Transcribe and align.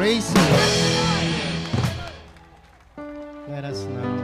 Let 0.00 0.16
us 3.66 3.84
now 3.84 4.19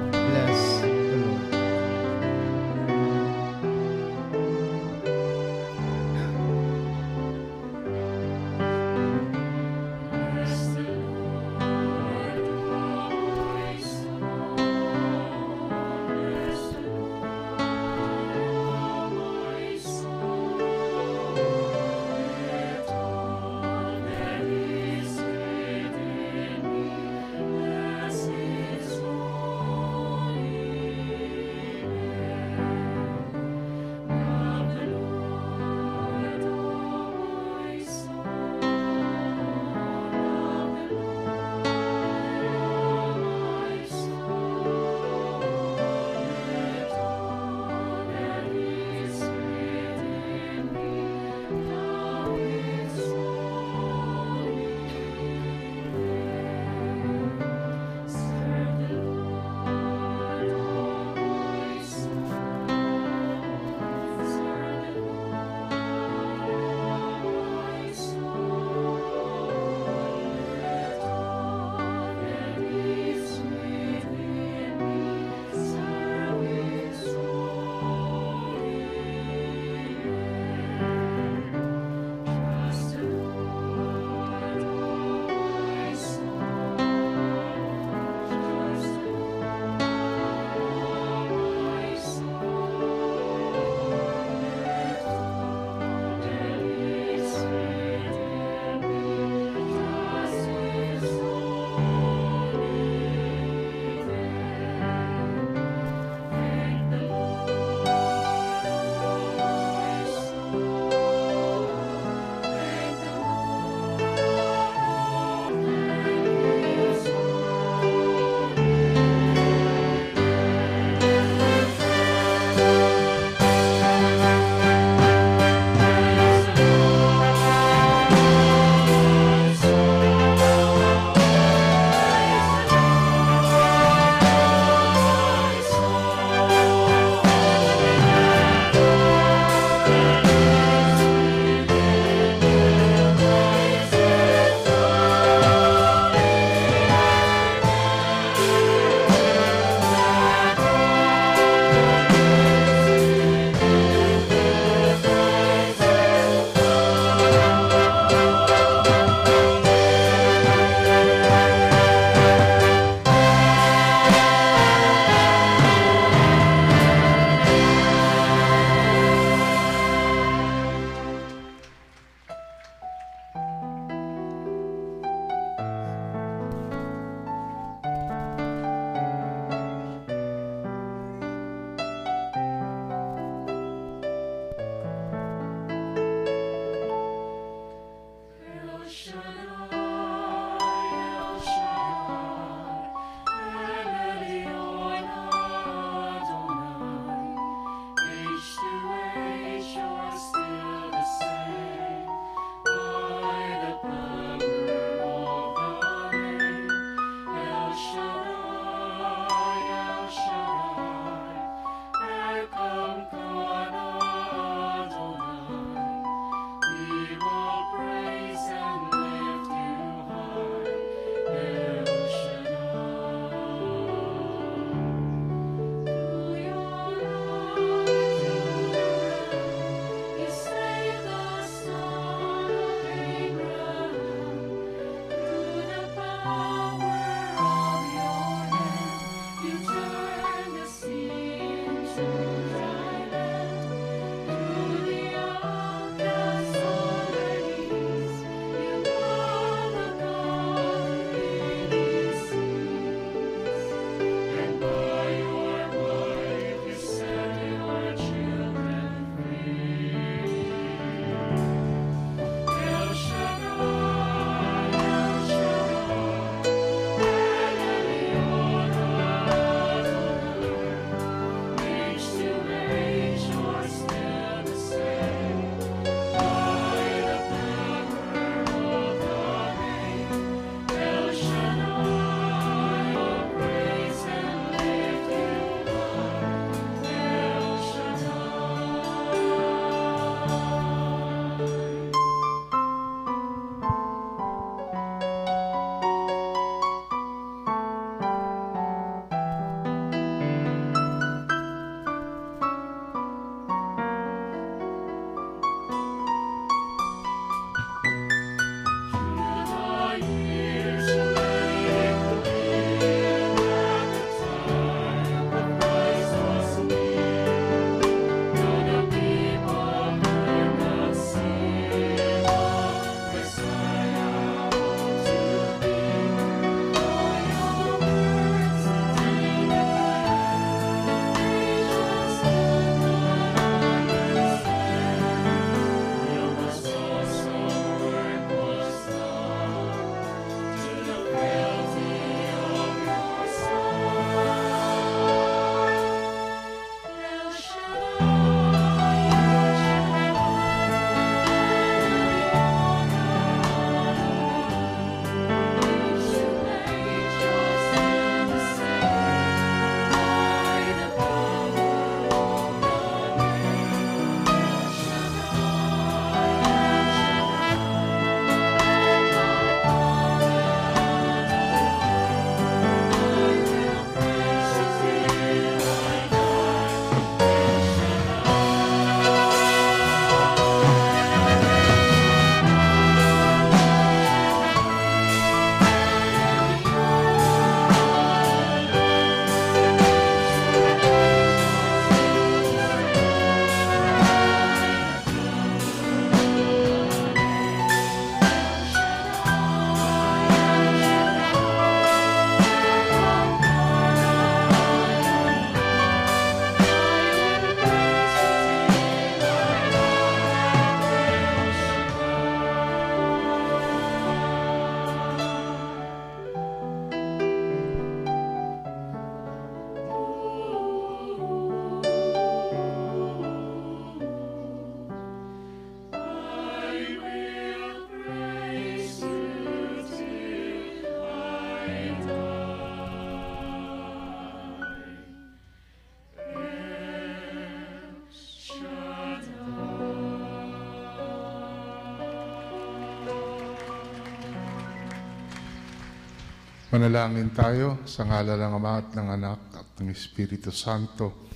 Manalangin 446.77 447.33
tayo 447.33 447.89
sa 447.89 448.05
ngala 448.05 448.37
ng 448.37 448.53
Ama 448.61 448.73
at 448.77 448.93
ng 448.93 449.09
Anak 449.09 449.41
at 449.57 449.81
ng 449.81 449.89
Espiritu 449.89 450.53
Santo. 450.53 451.33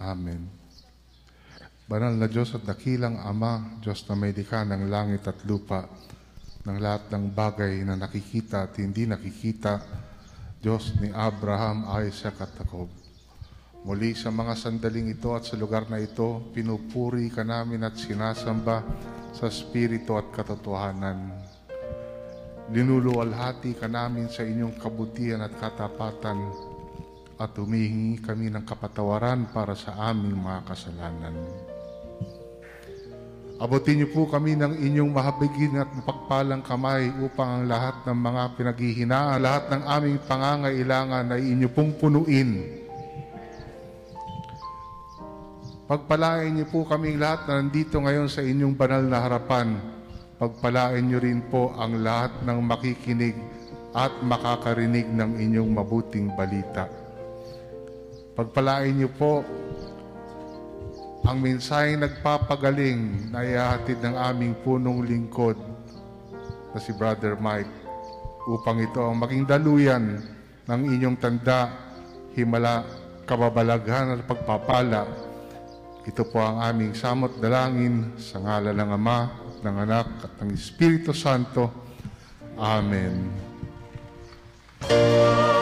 Amen. 0.00 0.48
Banal 1.84 2.16
na 2.16 2.24
Diyos 2.24 2.56
at 2.56 2.64
dakilang 2.64 3.20
Ama, 3.20 3.84
Diyos 3.84 4.00
na 4.08 4.16
may 4.16 4.32
likha 4.32 4.64
ng 4.64 4.88
langit 4.88 5.28
at 5.28 5.44
lupa, 5.44 5.84
ng 6.64 6.80
lahat 6.80 7.04
ng 7.12 7.36
bagay 7.36 7.84
na 7.84 8.00
nakikita 8.00 8.64
at 8.64 8.72
hindi 8.80 9.04
nakikita, 9.04 9.76
Diyos 10.56 10.96
ni 11.04 11.12
Abraham, 11.12 11.92
Isaac 12.08 12.40
at 12.40 12.56
Jacob. 12.56 12.88
Muli 13.84 14.16
sa 14.16 14.32
mga 14.32 14.56
sandaling 14.56 15.12
ito 15.12 15.36
at 15.36 15.44
sa 15.44 15.60
lugar 15.60 15.84
na 15.92 16.00
ito, 16.00 16.48
pinupuri 16.56 17.28
ka 17.28 17.44
namin 17.44 17.84
at 17.84 18.00
sinasamba 18.00 18.80
sa 19.36 19.52
Espiritu 19.52 20.16
at 20.16 20.32
katotohanan. 20.32 21.51
Linuluwalhati 22.72 23.76
ka 23.76 23.84
namin 23.84 24.32
sa 24.32 24.48
inyong 24.48 24.80
kabutihan 24.80 25.44
at 25.44 25.52
katapatan 25.60 26.40
at 27.36 27.52
humihingi 27.52 28.24
kami 28.24 28.48
ng 28.48 28.64
kapatawaran 28.64 29.52
para 29.52 29.76
sa 29.76 29.92
aming 30.08 30.40
mga 30.40 30.72
kasalanan. 30.72 31.36
Abutin 33.60 34.00
niyo 34.00 34.08
po 34.10 34.24
kami 34.24 34.56
ng 34.56 34.74
inyong 34.74 35.12
mahabigin 35.12 35.84
at 35.84 35.92
mapagpalang 35.92 36.64
kamay 36.64 37.12
upang 37.20 37.60
ang 37.60 37.64
lahat 37.68 37.96
ng 38.08 38.18
mga 38.18 38.42
pinaghihinaan, 38.56 39.38
lahat 39.38 39.64
ng 39.68 39.82
aming 39.86 40.18
pangangailangan 40.24 41.28
ay 41.28 41.42
inyo 41.52 41.68
pong 41.70 41.92
punuin. 42.00 42.50
Pagpalain 45.84 46.56
niyo 46.56 46.66
po 46.72 46.88
kaming 46.88 47.20
lahat 47.20 47.44
na 47.52 47.60
nandito 47.60 48.00
ngayon 48.00 48.32
sa 48.32 48.40
inyong 48.40 48.72
banal 48.72 49.04
na 49.04 49.20
harapan. 49.20 49.91
Pagpalain 50.42 51.06
niyo 51.06 51.22
rin 51.22 51.38
po 51.38 51.70
ang 51.78 52.02
lahat 52.02 52.42
ng 52.42 52.58
makikinig 52.66 53.38
at 53.94 54.10
makakarinig 54.26 55.06
ng 55.06 55.38
inyong 55.38 55.70
mabuting 55.70 56.34
balita. 56.34 56.90
Pagpalain 58.34 58.90
niyo 58.90 59.06
po 59.14 59.46
ang 61.22 61.38
mensaheng 61.38 62.02
nagpapagaling 62.02 63.30
na 63.30 63.46
ihahatid 63.46 64.02
ng 64.02 64.18
aming 64.18 64.58
punong 64.66 65.06
lingkod 65.06 65.54
na 66.74 66.78
si 66.82 66.90
Brother 66.90 67.38
Mike 67.38 67.70
upang 68.50 68.82
ito 68.82 68.98
ang 68.98 69.22
maging 69.22 69.46
daluyan 69.46 70.26
ng 70.66 70.82
inyong 70.90 71.22
tanda, 71.22 71.70
himala, 72.34 72.82
kababalaghan 73.30 74.18
at 74.18 74.26
pagpapala. 74.26 75.06
Ito 76.02 76.26
po 76.26 76.42
ang 76.42 76.66
aming 76.66 76.98
samot 76.98 77.38
dalangin 77.38 78.18
sa 78.18 78.42
ngala 78.42 78.74
ng 78.74 78.90
Ama, 78.90 79.41
ng 79.62 79.76
Anak 79.86 80.26
at 80.26 80.32
ng 80.42 80.50
Espiritu 80.52 81.14
Santo. 81.14 81.70
Amen. 82.58 83.30
Si 84.82 85.61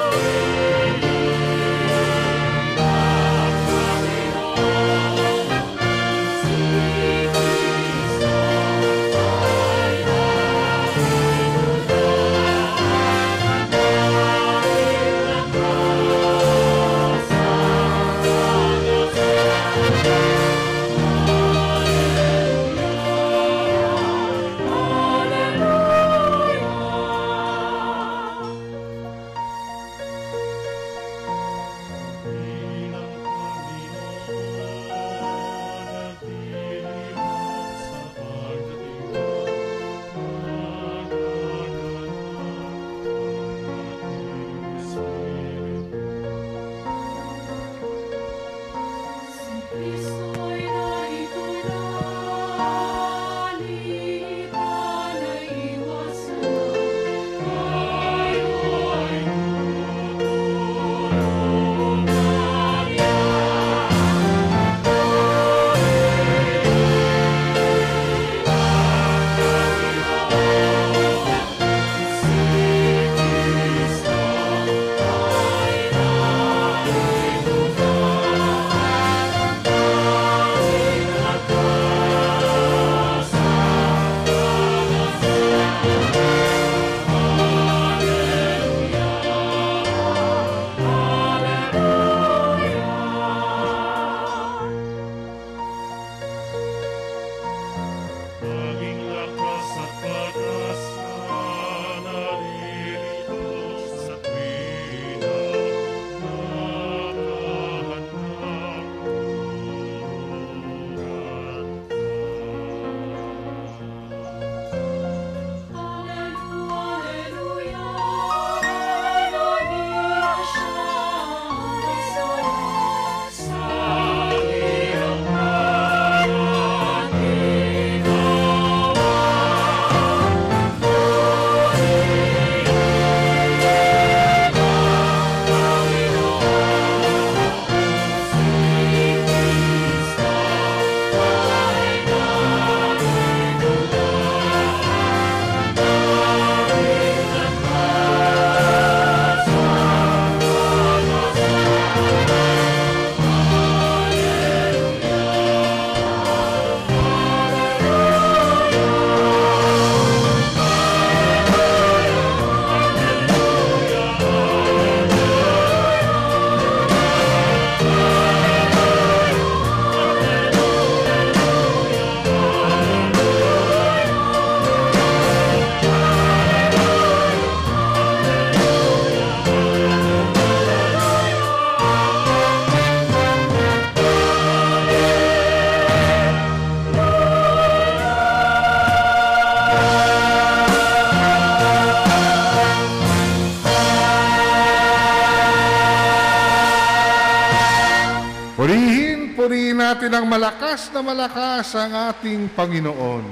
malakas 200.71 200.95
na 200.95 201.03
malakas 201.03 201.75
ang 201.75 201.91
ating 201.91 202.47
Panginoon. 202.55 203.27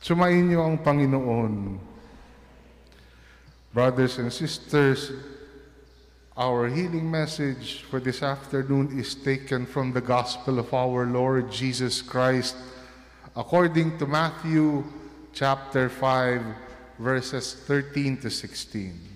Sumayin 0.00 0.48
niyo 0.48 0.64
ang 0.64 0.80
Panginoon. 0.80 1.76
Brothers 3.76 4.16
and 4.24 4.32
sisters, 4.32 5.12
our 6.32 6.64
healing 6.72 7.04
message 7.04 7.84
for 7.92 8.00
this 8.00 8.24
afternoon 8.24 8.96
is 8.96 9.12
taken 9.12 9.68
from 9.68 9.92
the 9.92 10.00
Gospel 10.00 10.56
of 10.56 10.72
our 10.72 11.04
Lord 11.04 11.52
Jesus 11.52 12.00
Christ 12.00 12.56
according 13.36 14.00
to 14.00 14.08
Matthew 14.08 14.80
chapter 15.36 15.92
5, 15.92 16.40
verses 16.96 17.52
13 17.68 18.16
to 18.24 18.32
16. 18.32 19.15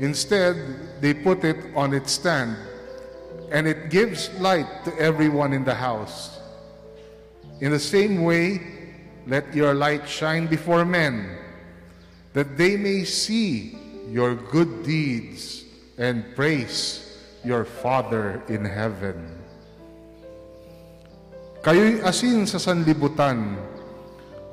Instead, 0.00 0.56
they 1.00 1.12
put 1.12 1.44
it 1.44 1.58
on 1.76 1.92
its 1.92 2.12
stand, 2.12 2.56
and 3.52 3.66
it 3.66 3.90
gives 3.90 4.32
light 4.40 4.66
to 4.84 4.94
everyone 4.98 5.52
in 5.52 5.64
the 5.64 5.74
house. 5.74 6.40
In 7.60 7.70
the 7.70 7.78
same 7.78 8.24
way, 8.24 8.60
let 9.26 9.54
your 9.54 9.74
light 9.74 10.08
shine 10.08 10.46
before 10.46 10.84
men, 10.84 11.38
that 12.32 12.56
they 12.56 12.76
may 12.76 13.04
see 13.04 13.78
your 14.08 14.34
good 14.34 14.82
deeds 14.82 15.64
and 15.98 16.24
praise 16.34 17.18
your 17.44 17.64
Father 17.64 18.42
in 18.48 18.64
heaven. 18.64 19.38
Kayo'y 21.62 22.02
asin 22.02 22.42
sa 22.42 22.58
sanlibutan. 22.58 23.54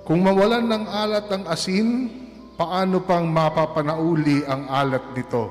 Kung 0.06 0.22
mawalan 0.22 0.70
ng 0.70 0.86
alat 0.86 1.26
ang 1.34 1.50
asin, 1.50 2.10
paano 2.60 3.00
pang 3.00 3.24
mapapanauli 3.24 4.44
ang 4.44 4.68
alat 4.68 5.16
nito? 5.16 5.48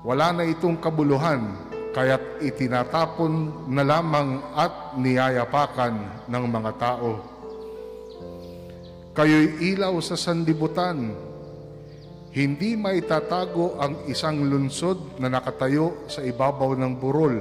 Wala 0.00 0.32
na 0.32 0.48
itong 0.48 0.80
kabuluhan, 0.80 1.44
kaya't 1.92 2.40
itinatapon 2.40 3.68
na 3.68 3.84
lamang 3.84 4.40
at 4.56 4.96
niyayapakan 4.96 6.24
ng 6.24 6.44
mga 6.48 6.72
tao. 6.80 7.20
Kayo'y 9.12 9.76
ilaw 9.76 9.92
sa 10.00 10.16
sanlibutan. 10.16 11.12
Hindi 12.32 12.72
maitatago 12.72 13.76
ang 13.76 14.08
isang 14.08 14.48
lunsod 14.48 15.20
na 15.20 15.28
nakatayo 15.28 16.08
sa 16.08 16.24
ibabaw 16.24 16.72
ng 16.80 16.92
burol. 16.96 17.36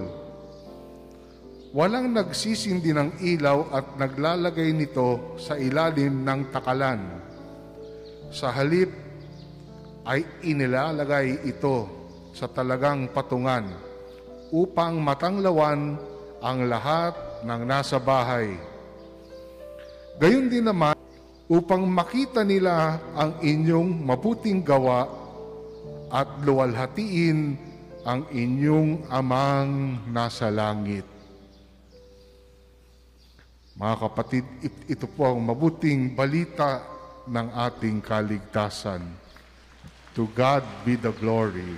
Walang 1.72 2.12
nagsisindi 2.12 2.92
ng 2.92 3.22
ilaw 3.24 3.72
at 3.72 3.96
naglalagay 3.96 4.74
nito 4.74 5.38
sa 5.38 5.54
ilalim 5.56 6.26
ng 6.26 6.50
takalan. 6.50 7.27
Sa 8.28 8.52
halip 8.52 8.92
ay 10.08 10.24
inilalagay 10.44 11.48
ito 11.48 11.88
sa 12.36 12.48
talagang 12.48 13.12
patungan 13.12 13.68
upang 14.52 15.00
matanglawan 15.00 16.00
ang 16.40 16.60
lahat 16.70 17.16
ng 17.44 17.62
nasa 17.68 18.00
bahay. 18.00 18.56
Gayon 20.18 20.48
din 20.48 20.66
naman, 20.66 20.96
upang 21.48 21.88
makita 21.88 22.44
nila 22.44 23.00
ang 23.16 23.40
inyong 23.40 24.04
mabuting 24.04 24.60
gawa 24.60 25.08
at 26.12 26.28
luwalhatiin 26.44 27.56
ang 28.04 28.28
inyong 28.32 29.08
amang 29.12 30.00
nasa 30.12 30.52
langit. 30.52 31.04
Mga 33.78 33.96
kapatid, 34.00 34.46
it- 34.64 34.86
ito 34.98 35.06
po 35.08 35.32
ang 35.32 35.40
mabuting 35.44 36.16
balita 36.16 36.97
ng 37.28 37.48
ating 37.52 38.00
kaligtasan. 38.02 39.04
To 40.16 40.26
God 40.34 40.66
be 40.82 40.98
the 40.98 41.14
glory. 41.14 41.78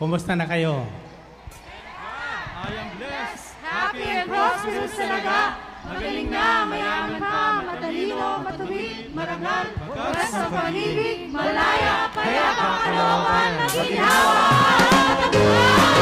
Kumusta 0.00 0.32
na 0.32 0.48
kayo? 0.48 0.88
I 2.56 2.72
am 2.72 2.88
blessed, 2.96 3.52
happy 3.60 4.00
and 4.08 4.32
prosperous 4.32 4.96
talaga. 4.96 5.60
Magaling 5.84 6.32
na, 6.32 6.64
mayaman 6.64 7.20
pa, 7.20 7.60
matalino, 7.68 8.40
matuwid, 8.40 9.12
marangal, 9.12 9.76
pagkas 9.76 10.32
sa 10.32 10.48
paligid, 10.48 11.28
malaya, 11.28 12.08
payapa, 12.16 12.68
kalooban, 12.80 13.50
maginawa, 13.60 14.40
maginawa. 15.20 16.00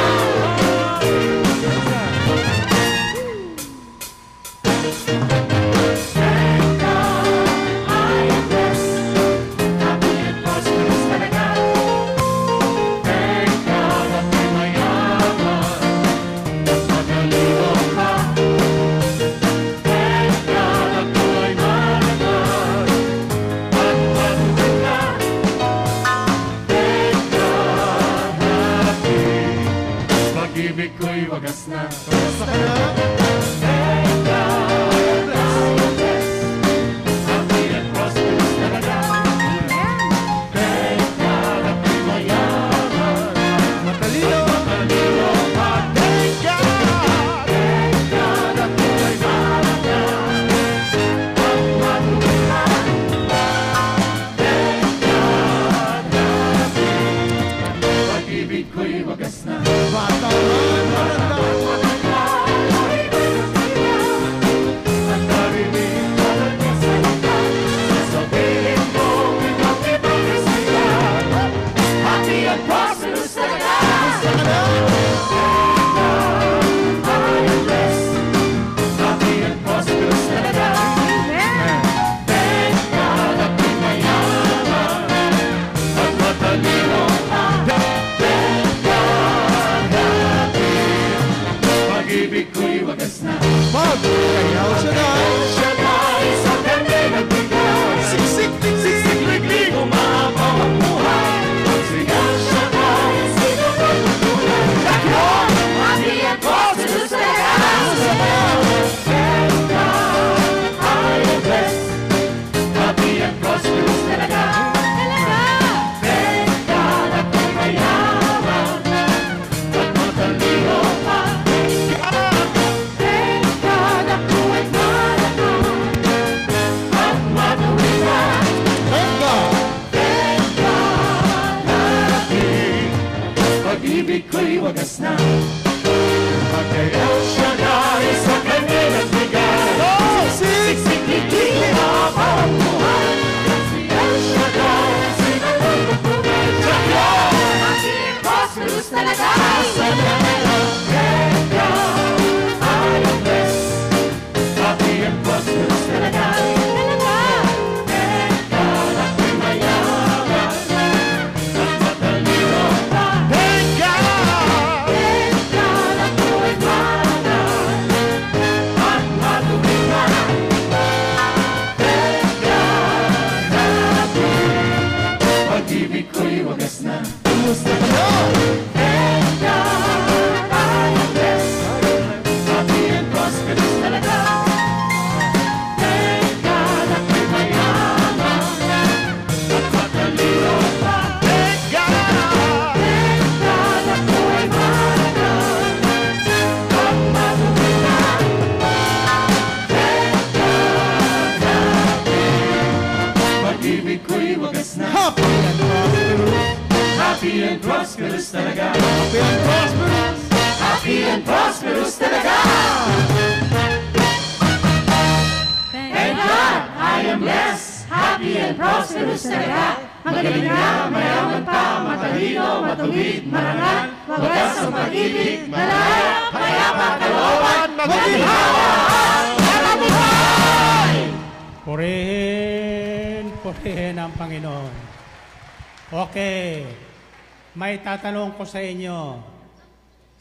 Tinatanong 237.99 238.39
ko 238.39 238.47
sa 238.47 238.63
inyo, 238.63 239.19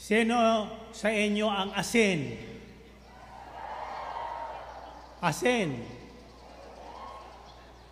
sino 0.02 0.66
sa 0.90 1.14
inyo 1.14 1.46
ang 1.46 1.70
asin? 1.78 2.34
Asin. 5.22 5.86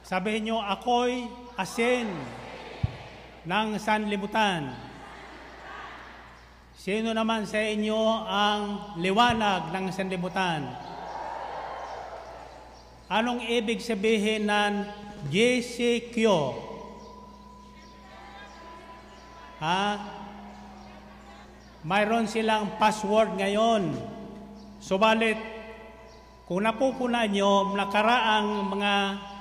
Sabihin 0.01 0.49
nyo, 0.49 0.57
ako'y 0.57 1.29
asin 1.53 2.09
ng 3.45 3.77
sanlibutan. 3.77 4.73
Sino 6.73 7.13
naman 7.13 7.45
sa 7.45 7.61
inyo 7.61 8.25
ang 8.25 8.97
liwanag 8.97 9.69
ng 9.69 9.85
sanlibutan? 9.93 10.65
Anong 13.05 13.45
ibig 13.53 13.85
sabihin 13.85 14.49
ng 14.49 14.89
GCQ? 15.29 16.25
Ha? 19.65 19.97
Mayroon 21.81 22.29
silang 22.29 22.77
password 22.77 23.33
ngayon. 23.33 23.97
Subalit, 24.77 25.41
kung 26.45 26.61
napupuna 26.61 27.25
nyo, 27.25 27.73
nakaraang 27.73 28.69
mga 28.77 28.93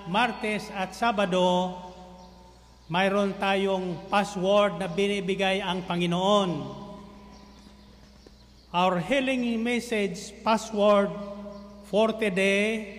Martes 0.08 0.72
at 0.72 0.96
Sabado, 0.96 1.76
mayroon 2.88 3.36
tayong 3.36 4.08
password 4.08 4.80
na 4.80 4.88
binibigay 4.88 5.60
ang 5.60 5.84
Panginoon. 5.84 6.72
Our 8.72 9.04
healing 9.04 9.60
message 9.60 10.32
password 10.40 11.12
for 11.92 12.16
today 12.16 12.96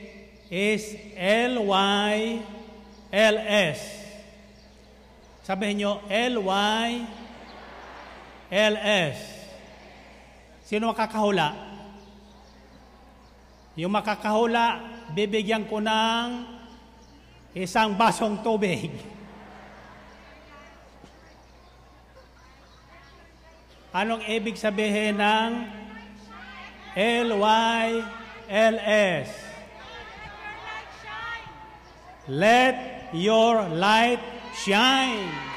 is 0.53 0.93
LYLS. 1.17 2.45
Sabihin 5.45 5.77
nyo, 5.77 6.01
L-Y-L-S. 6.09 7.07
Sino 10.65 10.89
makakahula? 10.89 11.53
Yung 13.77 13.93
makakahula, 13.93 14.81
bibigyan 15.13 15.69
ko 15.69 15.77
ng 15.77 16.49
isang 17.53 17.93
basong 17.93 18.41
tubig. 18.41 18.89
Anong 23.93 24.25
ibig 24.25 24.57
sabihin 24.57 25.21
ng 25.21 25.69
L-Y-L-S? 27.29 28.09
Let 32.25 33.13
your 33.13 33.69
light 33.69 34.34
shine. 34.55 35.54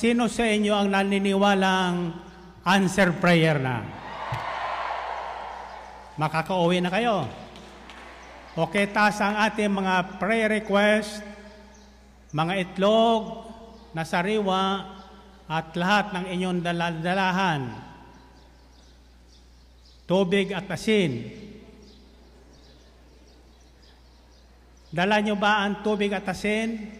Sino 0.00 0.32
sa 0.32 0.48
inyo 0.48 0.72
ang 0.72 0.88
naniniwalang 0.88 2.16
answer 2.64 3.12
prayer 3.20 3.60
na? 3.60 3.84
Makakauwi 6.16 6.80
na 6.80 6.88
kayo. 6.88 7.28
Okay, 8.56 8.88
taas 8.88 9.20
ang 9.20 9.36
ating 9.44 9.68
mga 9.68 10.16
prayer 10.16 10.56
request, 10.56 11.20
mga 12.32 12.64
itlog 12.64 13.44
na 13.92 14.08
sariwa, 14.08 14.88
at 15.44 15.76
lahat 15.76 16.16
ng 16.16 16.24
inyong 16.32 16.64
daladalahan. 16.64 17.60
Tubig 20.08 20.56
at 20.56 20.64
asin. 20.72 21.28
Dala 24.88 25.20
nyo 25.20 25.36
ba 25.36 25.68
ang 25.68 25.84
tubig 25.84 26.08
at 26.16 26.24
asin? 26.24 26.99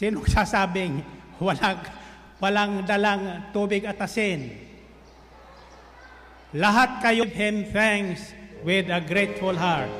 Sinong 0.00 0.24
sasabing 0.24 1.04
walang, 1.36 1.84
walang 2.40 2.88
dalang 2.88 3.52
tubig 3.52 3.84
at 3.84 4.00
asin? 4.00 4.48
Lahat 6.56 7.04
kayo 7.04 7.28
Him 7.28 7.68
thanks 7.68 8.32
with 8.64 8.88
a 8.88 9.04
grateful 9.04 9.52
heart 9.52 9.92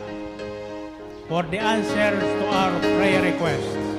for 1.28 1.44
the 1.52 1.60
answers 1.60 2.24
to 2.24 2.44
our 2.48 2.72
prayer 2.80 3.28
requests. 3.28 3.89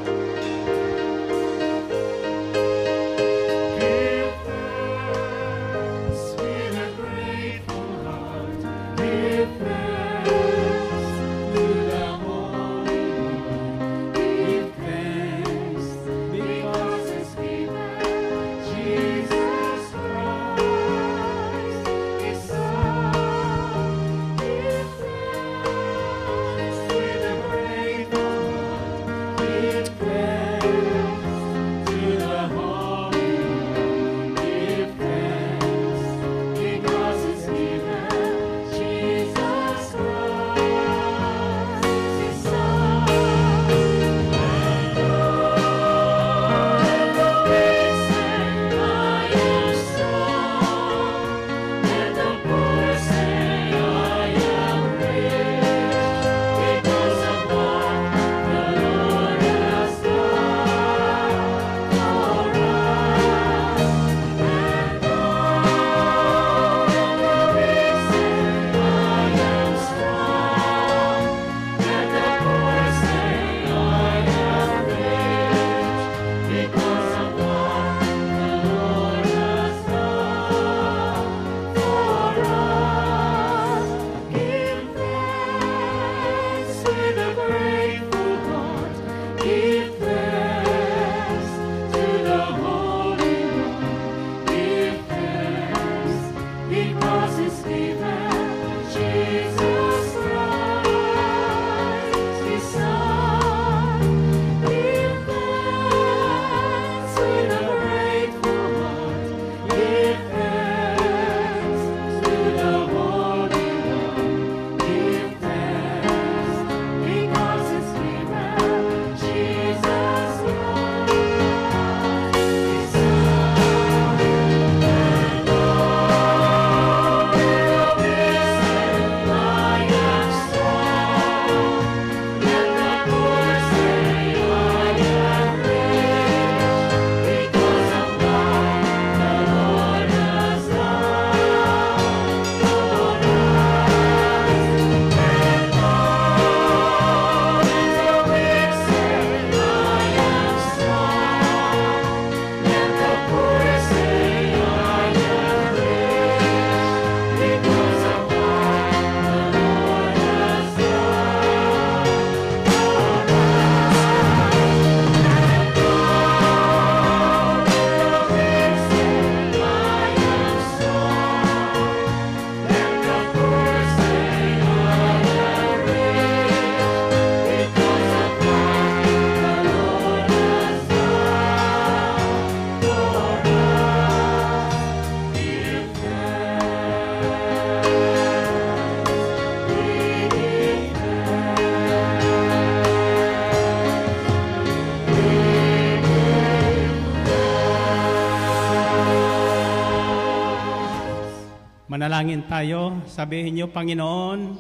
Sabihin 203.22 203.54
niyo, 203.54 203.70
Panginoon, 203.70 204.58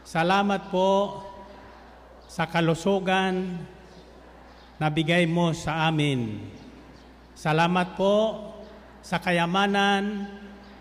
salamat 0.00 0.72
po 0.72 1.20
sa 2.24 2.48
kalusugan 2.48 3.52
na 4.80 4.88
bigay 4.88 5.28
mo 5.28 5.52
sa 5.52 5.92
amin. 5.92 6.40
Salamat 7.36 8.00
po 8.00 8.16
sa 9.04 9.20
kayamanan 9.20 10.24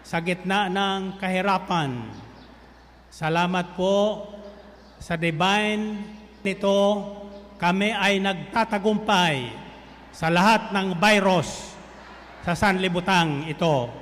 sa 0.08 0.24
gitna 0.24 0.72
ng 0.72 1.20
kahirapan. 1.20 2.16
Salamat 3.12 3.76
po 3.76 4.24
sa 5.04 5.20
divine 5.20 6.00
nito 6.48 6.80
kami 7.60 7.92
ay 7.92 8.24
nagtatagumpay 8.24 9.52
sa 10.16 10.32
lahat 10.32 10.72
ng 10.72 10.96
virus 10.96 11.76
sa 12.48 12.56
sanlibutan 12.56 13.52
ito 13.52 13.99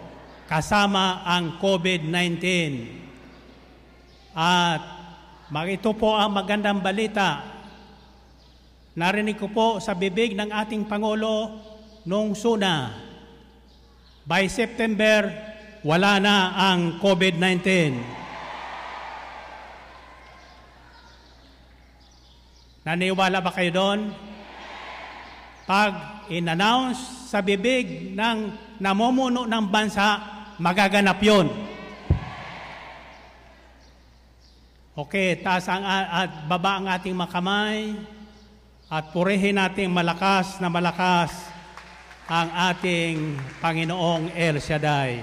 kasama 0.48 1.28
ang 1.28 1.60
COVID-19. 1.60 2.32
At 4.32 4.82
ito 5.68 5.92
po 5.92 6.16
ang 6.16 6.32
magandang 6.32 6.80
balita. 6.80 7.44
Narinig 8.98 9.38
ko 9.38 9.52
po 9.52 9.68
sa 9.84 9.94
bibig 9.94 10.34
ng 10.34 10.50
ating 10.50 10.88
Pangulo 10.88 11.60
nung 12.08 12.34
suna. 12.34 12.96
By 14.24 14.48
September, 14.48 15.30
wala 15.84 16.18
na 16.24 16.56
ang 16.56 16.98
COVID-19. 17.04 17.68
Naniwala 22.88 23.44
ba 23.44 23.52
kayo 23.52 23.72
doon? 23.76 24.00
Pag 25.68 25.92
in-announce 26.32 27.28
sa 27.28 27.44
bibig 27.44 28.16
ng 28.16 28.38
namumuno 28.80 29.44
ng 29.44 29.66
bansa, 29.68 30.37
magaganap 30.58 31.22
yon. 31.22 31.48
Okay, 34.98 35.38
taas 35.46 35.70
ang 35.70 35.86
at 35.86 36.50
baba 36.50 36.82
ang 36.82 36.90
ating 36.90 37.14
makamay 37.14 37.94
at 38.90 39.14
purihin 39.14 39.62
nating 39.62 39.94
malakas 39.94 40.58
na 40.58 40.74
malakas 40.74 41.30
ang 42.26 42.50
ating 42.74 43.38
Panginoong 43.62 44.34
El 44.34 44.58
Shaddai. 44.58 45.22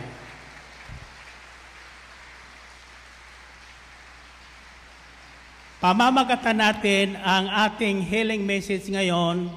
Pamamagatan 5.83 6.57
natin 6.57 7.19
ang 7.19 7.51
ating 7.51 8.01
healing 8.01 8.47
message 8.47 8.89
ngayon 8.89 9.53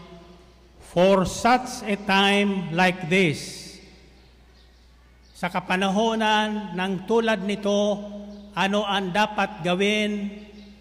for 0.91 1.23
such 1.23 1.85
a 1.85 1.95
time 1.95 2.73
like 2.73 3.05
this. 3.05 3.66
Sa 5.37 5.53
kapanahonan 5.53 6.73
ng 6.73 7.05
tulad 7.05 7.45
nito, 7.45 8.01
ano 8.57 8.81
ang 8.81 9.13
dapat 9.13 9.61
gawin 9.61 10.33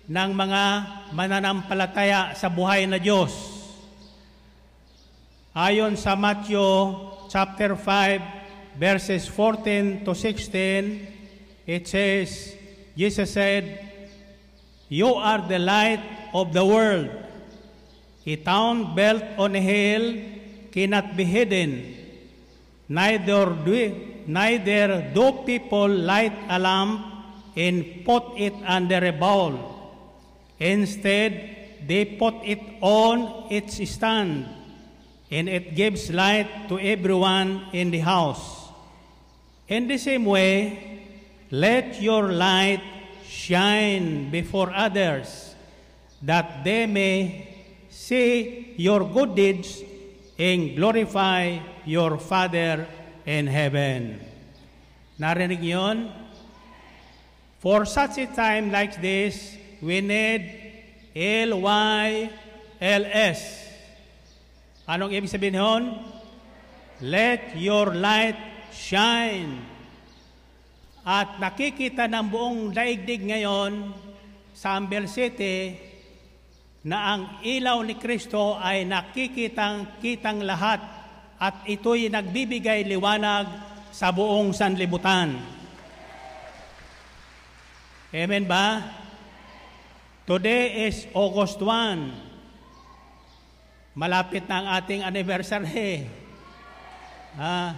ng 0.09 0.31
mga 0.33 0.64
mananampalataya 1.12 2.33
sa 2.33 2.49
buhay 2.49 2.88
na 2.88 2.97
Diyos. 2.97 3.37
Ayon 5.53 5.92
sa 6.01 6.16
Matthew 6.16 6.64
chapter 7.29 7.77
5 7.77 8.81
verses 8.81 9.29
14 9.29 10.09
to 10.09 10.16
16, 10.16 11.69
it 11.69 11.85
says, 11.85 12.57
Jesus 12.96 13.37
said, 13.37 13.85
You 14.88 15.21
are 15.21 15.44
the 15.44 15.61
light 15.61 16.33
of 16.33 16.57
the 16.57 16.65
world. 16.65 17.13
A 18.25 18.37
town 18.40 18.96
built 18.96 19.37
on 19.37 19.52
a 19.52 19.61
hill 19.61 20.17
cannot 20.73 21.13
be 21.13 21.29
hidden. 21.29 21.92
Neither 22.88 23.52
do, 23.52 24.15
neither 24.29 25.10
do 25.14 25.33
people 25.44 25.88
light 25.88 26.37
a 26.48 26.58
lamp 26.58 27.04
and 27.56 28.04
put 28.04 28.24
it 28.37 28.54
under 28.66 29.04
a 29.04 29.12
bowl. 29.12 29.58
Instead, 30.58 31.56
they 31.87 32.04
put 32.04 32.35
it 32.42 32.60
on 32.81 33.46
its 33.50 33.77
stand, 33.88 34.46
and 35.31 35.48
it 35.48 35.74
gives 35.74 36.10
light 36.10 36.68
to 36.68 36.79
everyone 36.79 37.66
in 37.72 37.90
the 37.90 38.00
house. 38.00 38.68
In 39.68 39.88
the 39.88 39.98
same 39.98 40.24
way, 40.24 41.02
let 41.50 42.00
your 42.00 42.33
light 42.33 42.83
shine 43.27 44.31
before 44.31 44.72
others, 44.72 45.54
that 46.22 46.64
they 46.64 46.87
may 46.87 47.54
see 47.88 48.74
your 48.77 49.08
good 49.08 49.35
deeds 49.35 49.83
and 50.38 50.77
glorify 50.77 51.58
your 51.85 52.18
Father 52.18 52.87
in 53.27 53.50
heaven. 53.50 54.22
Narinig 55.18 55.58
yon? 55.60 56.08
For 57.58 57.83
such 57.85 58.22
a 58.22 58.31
time 58.31 58.70
like 58.70 59.02
this, 59.02 59.58
we 59.83 59.98
need 60.00 60.46
L-Y-L-S. 61.12 63.40
Anong 64.87 65.10
ibig 65.10 65.27
sabihin 65.27 65.58
nun? 65.58 65.98
Let 67.02 67.58
your 67.58 67.90
light 67.90 68.38
shine. 68.70 69.58
At 71.02 71.42
nakikita 71.42 72.06
ng 72.06 72.31
buong 72.31 72.70
daigdig 72.70 73.27
ngayon 73.27 73.90
sa 74.54 74.79
Ambel 74.79 75.10
City 75.10 75.74
na 76.87 77.18
ang 77.18 77.42
ilaw 77.42 77.83
ni 77.83 77.98
Kristo 77.98 78.54
ay 78.54 78.87
nakikitang-kitang 78.87 80.46
lahat 80.46 80.96
at 81.37 81.68
ito'y 81.68 82.08
nagbibigay 82.08 82.88
liwanag 82.88 83.44
sa 83.92 84.08
buong 84.12 84.52
sanlibutan. 84.56 85.37
Amen 88.12 88.44
ba? 88.48 88.80
Today 90.24 90.88
is 90.88 91.04
August 91.12 91.60
1. 91.60 92.12
Malapit 93.96 94.44
na 94.48 94.56
ang 94.60 94.66
ating 94.80 95.02
anniversary. 95.04 96.08
Ah, 97.37 97.76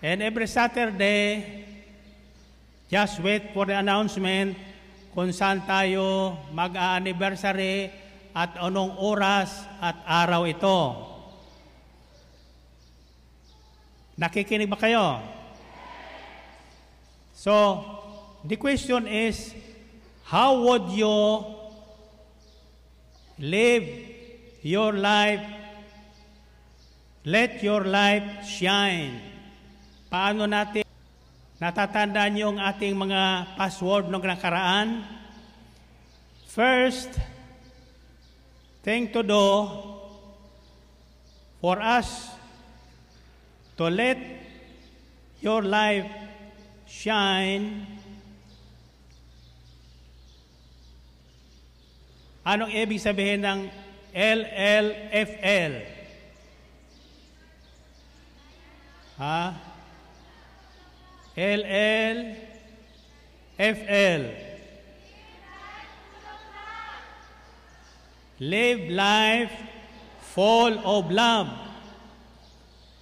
and 0.00 0.24
every 0.24 0.48
Saturday, 0.48 1.44
just 2.88 3.20
wait 3.20 3.52
for 3.52 3.68
the 3.68 3.76
announcement 3.76 4.56
kung 5.12 5.32
saan 5.32 5.64
tayo 5.64 6.36
mag-anniversary 6.52 7.88
at 8.36 8.52
anong 8.60 9.00
oras 9.00 9.64
at 9.80 9.96
araw 10.04 10.44
ito. 10.44 11.15
Nakikinig 14.16 14.64
ba 14.72 14.80
kayo? 14.80 15.20
So, 17.36 17.84
the 18.40 18.56
question 18.56 19.04
is, 19.04 19.52
how 20.24 20.56
would 20.56 20.88
you 20.96 21.44
live 23.36 23.84
your 24.64 24.96
life, 24.96 25.44
let 27.28 27.60
your 27.60 27.84
life 27.84 28.40
shine? 28.48 29.20
Paano 30.08 30.48
natin 30.48 30.88
natatandaan 31.60 32.40
yung 32.40 32.56
ating 32.56 32.96
mga 32.96 33.52
password 33.60 34.08
ng 34.08 34.24
nakaraan? 34.24 35.04
First 36.48 37.20
thing 38.80 39.12
to 39.12 39.20
do 39.20 39.44
for 41.60 41.76
us 41.84 42.35
to 43.76 43.84
let 43.92 44.18
your 45.40 45.62
life 45.62 46.08
shine 46.88 47.96
Anong 52.46 52.70
ibig 52.70 53.02
sabihin 53.02 53.42
ng 53.42 53.66
LLFL? 54.14 55.82
Ha? 59.18 59.50
LLFL. 61.34 62.30
Live 68.38 68.94
life 68.94 69.50
full 70.22 70.78
of 70.86 71.10
love. 71.10 71.65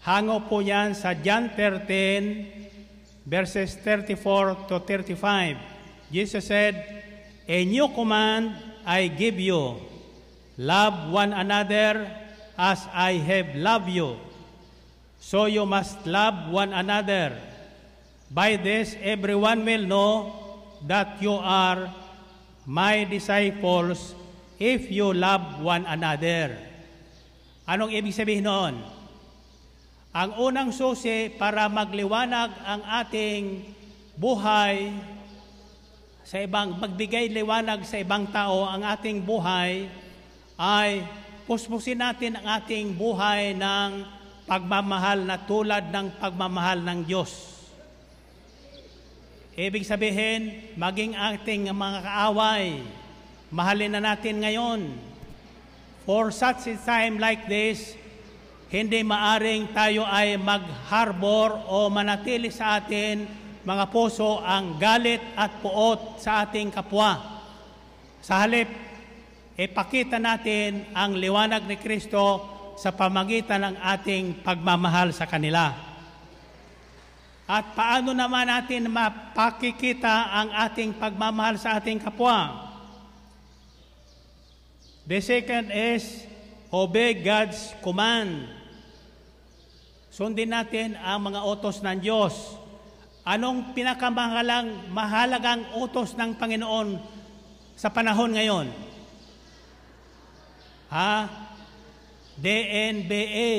Hango 0.05 0.37
po 0.45 0.61
yan 0.61 0.93
sa 0.93 1.17
John 1.17 1.49
13, 1.57 3.25
verses 3.25 3.73
34 3.81 4.69
to 4.69 4.77
35. 4.85 5.57
Jesus 6.13 6.45
said, 6.45 6.77
A 7.49 7.65
new 7.65 7.89
command 7.89 8.53
I 8.85 9.09
give 9.09 9.41
you. 9.41 9.81
Love 10.61 11.09
one 11.09 11.33
another 11.33 12.05
as 12.53 12.85
I 12.93 13.17
have 13.17 13.57
loved 13.57 13.89
you. 13.89 14.21
So 15.25 15.49
you 15.49 15.65
must 15.65 16.05
love 16.05 16.53
one 16.53 16.77
another. 16.77 17.41
By 18.29 18.61
this, 18.61 18.93
everyone 19.01 19.65
will 19.65 19.89
know 19.89 20.13
that 20.85 21.17
you 21.25 21.33
are 21.33 21.89
my 22.69 23.09
disciples 23.09 24.13
if 24.61 24.93
you 24.93 25.17
love 25.17 25.65
one 25.65 25.89
another. 25.89 26.61
Anong 27.65 27.97
ibig 27.97 28.13
sabihin 28.13 28.45
noon? 28.45 28.94
Ang 30.15 30.31
unang 30.39 30.71
susi 30.71 31.27
para 31.27 31.67
magliwanag 31.67 32.55
ang 32.63 32.87
ating 33.03 33.67
buhay 34.15 34.95
sa 36.23 36.39
ibang 36.39 36.79
magbigay 36.79 37.35
liwanag 37.35 37.83
sa 37.83 37.99
ibang 37.99 38.31
tao 38.31 38.63
ang 38.63 38.87
ating 38.87 39.27
buhay 39.27 39.91
ay 40.55 41.03
puspusin 41.51 41.99
natin 41.99 42.39
ang 42.39 42.63
ating 42.63 42.95
buhay 42.95 43.59
ng 43.59 44.07
pagmamahal 44.47 45.27
na 45.27 45.35
tulad 45.35 45.91
ng 45.91 46.07
pagmamahal 46.23 46.79
ng 46.79 46.99
Diyos. 47.11 47.59
Ibig 49.59 49.83
sabihin, 49.83 50.71
maging 50.79 51.19
ating 51.19 51.75
mga 51.75 52.01
kaaway, 52.07 52.87
mahalin 53.51 53.99
na 53.99 54.15
natin 54.15 54.39
ngayon. 54.39 54.95
For 56.07 56.31
such 56.31 56.71
a 56.71 56.79
time 56.79 57.19
like 57.19 57.51
this, 57.51 57.99
hindi 58.75 59.07
maaring 59.07 59.71
tayo 59.71 60.03
ay 60.03 60.35
mag-harbor 60.35 61.63
o 61.71 61.87
manatili 61.87 62.51
sa 62.51 62.83
atin 62.83 63.23
mga 63.63 63.87
puso 63.87 64.43
ang 64.43 64.83
galit 64.83 65.23
at 65.39 65.63
puot 65.63 66.19
sa 66.19 66.43
ating 66.43 66.75
kapwa. 66.75 67.39
Sa 68.19 68.43
halip, 68.43 68.67
ipakita 69.55 70.19
natin 70.19 70.91
ang 70.91 71.15
liwanag 71.15 71.71
ni 71.71 71.79
Kristo 71.79 72.51
sa 72.75 72.91
pamagitan 72.91 73.63
ng 73.63 73.77
ating 73.79 74.43
pagmamahal 74.43 75.15
sa 75.15 75.31
kanila. 75.31 75.71
At 77.47 77.79
paano 77.79 78.11
naman 78.11 78.51
natin 78.51 78.91
mapakikita 78.91 80.35
ang 80.35 80.51
ating 80.51 80.99
pagmamahal 80.99 81.63
sa 81.63 81.79
ating 81.79 82.03
kapwa? 82.03 82.67
The 85.07 85.23
second 85.23 85.71
is, 85.71 86.27
obey 86.75 87.23
God's 87.23 87.71
command. 87.87 88.64
Sundin 90.15 90.55
natin 90.55 90.95
ang 90.95 91.27
mga 91.27 91.43
utos 91.43 91.83
ng 91.83 91.99
Diyos 91.99 92.63
Anong 93.25 93.73
pinakamahalang 93.73 94.93
mahalagang 94.93 95.65
utos 95.81 96.13
ng 96.13 96.37
Panginoon 96.37 97.01
sa 97.73 97.89
panahon 97.89 98.37
ngayon? 98.37 98.69
Ha? 100.93 101.25
DNBA. 102.37 103.57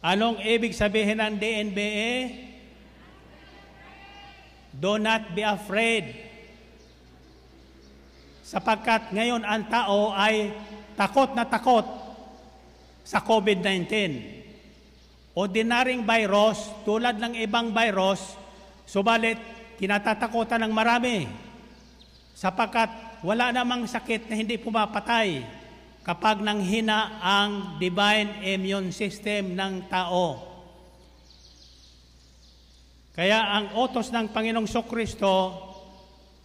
Anong 0.00 0.40
ibig 0.40 0.72
sabihin 0.72 1.20
ng 1.20 1.36
DNBA? 1.36 2.12
Do 4.72 4.96
not 4.96 5.36
be 5.36 5.44
afraid. 5.44 6.16
Sapagkat 8.40 9.12
ngayon 9.12 9.44
ang 9.44 9.68
tao 9.68 10.16
ay 10.16 10.56
takot 10.96 11.36
na 11.36 11.44
takot 11.44 11.84
sa 13.04 13.20
COVID-19. 13.20 14.37
Ordinaryong 15.38 16.02
virus 16.02 16.58
tulad 16.82 17.14
ng 17.22 17.38
ibang 17.38 17.70
virus, 17.70 18.34
subalit 18.82 19.38
kinatatakutan 19.78 20.66
ng 20.66 20.72
marami 20.74 21.30
sapagkat 22.34 22.90
wala 23.22 23.54
namang 23.54 23.86
sakit 23.86 24.26
na 24.26 24.34
hindi 24.34 24.58
pumapatay 24.58 25.46
kapag 26.02 26.42
nanghina 26.42 27.22
ang 27.22 27.78
divine 27.78 28.42
immune 28.42 28.90
system 28.90 29.54
ng 29.54 29.86
tao. 29.86 30.42
Kaya 33.14 33.38
ang 33.38 33.74
utos 33.78 34.10
ng 34.14 34.30
Panginoong 34.30 34.70
Sokristo 34.70 35.54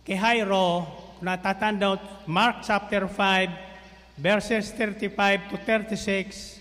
kay 0.02 0.18
Jairo, 0.18 0.86
natatanda 1.22 1.98
Mark 2.26 2.66
chapter 2.66 3.06
5, 3.06 4.18
verses 4.18 4.74
35 4.74 5.54
to 5.54 5.58
36, 5.62 6.53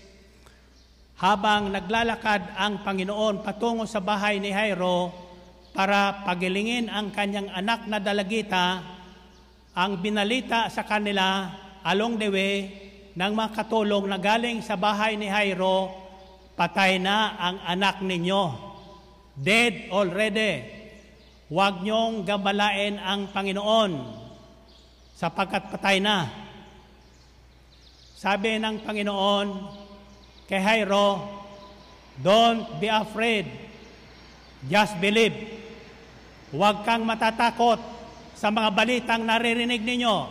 habang 1.23 1.71
naglalakad 1.71 2.51
ang 2.59 2.83
Panginoon 2.83 3.47
patungo 3.47 3.87
sa 3.87 4.03
bahay 4.03 4.43
ni 4.43 4.51
Jairo 4.51 5.07
para 5.71 6.19
pagilingin 6.27 6.91
ang 6.91 7.15
kanyang 7.15 7.47
anak 7.47 7.87
na 7.87 8.03
dalagita, 8.03 8.83
ang 9.71 10.03
binalita 10.03 10.67
sa 10.67 10.83
kanila 10.83 11.47
along 11.87 12.19
the 12.19 12.27
way 12.27 12.55
ng 13.15 13.31
mga 13.39 13.55
katulong 13.55 14.03
na 14.11 14.19
galing 14.19 14.59
sa 14.59 14.75
bahay 14.75 15.15
ni 15.15 15.31
Jairo, 15.31 15.95
patay 16.59 16.99
na 16.99 17.39
ang 17.39 17.57
anak 17.71 18.03
ninyo. 18.03 18.43
Dead 19.39 19.95
already. 19.95 20.67
Huwag 21.47 21.87
niyong 21.87 22.27
gabalain 22.27 22.99
ang 22.99 23.31
Panginoon 23.31 23.91
sapagkat 25.15 25.71
patay 25.71 26.03
na. 26.03 26.27
Sabi 28.19 28.59
ng 28.59 28.83
Panginoon 28.83 29.47
kay 30.47 30.59
Jairo, 30.59 31.41
Don't 32.19 32.77
be 32.77 32.85
afraid. 32.91 33.49
Just 34.69 34.93
believe. 35.01 35.33
Huwag 36.53 36.85
kang 36.85 37.01
matatakot 37.01 37.81
sa 38.37 38.53
mga 38.53 38.69
balitang 38.69 39.25
naririnig 39.25 39.81
ninyo. 39.81 40.29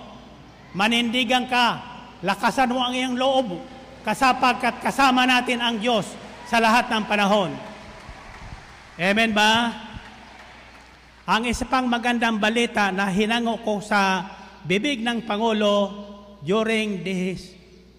Manindigan 0.79 1.51
ka. 1.51 1.83
Lakasan 2.23 2.71
mo 2.71 2.87
ang 2.87 2.95
iyong 2.95 3.19
loob 3.19 3.59
kasapagkat 4.07 4.79
kasama 4.79 5.27
natin 5.27 5.59
ang 5.59 5.83
Diyos 5.83 6.07
sa 6.47 6.63
lahat 6.63 6.87
ng 6.87 7.03
panahon. 7.11 7.51
Amen 8.95 9.35
ba? 9.35 9.75
Ang 11.27 11.51
isa 11.51 11.67
pang 11.67 11.91
magandang 11.91 12.39
balita 12.39 12.95
na 12.95 13.11
hinango 13.11 13.59
ko 13.67 13.83
sa 13.83 14.23
bibig 14.63 15.03
ng 15.03 15.27
Pangulo 15.27 15.91
during 16.47 17.03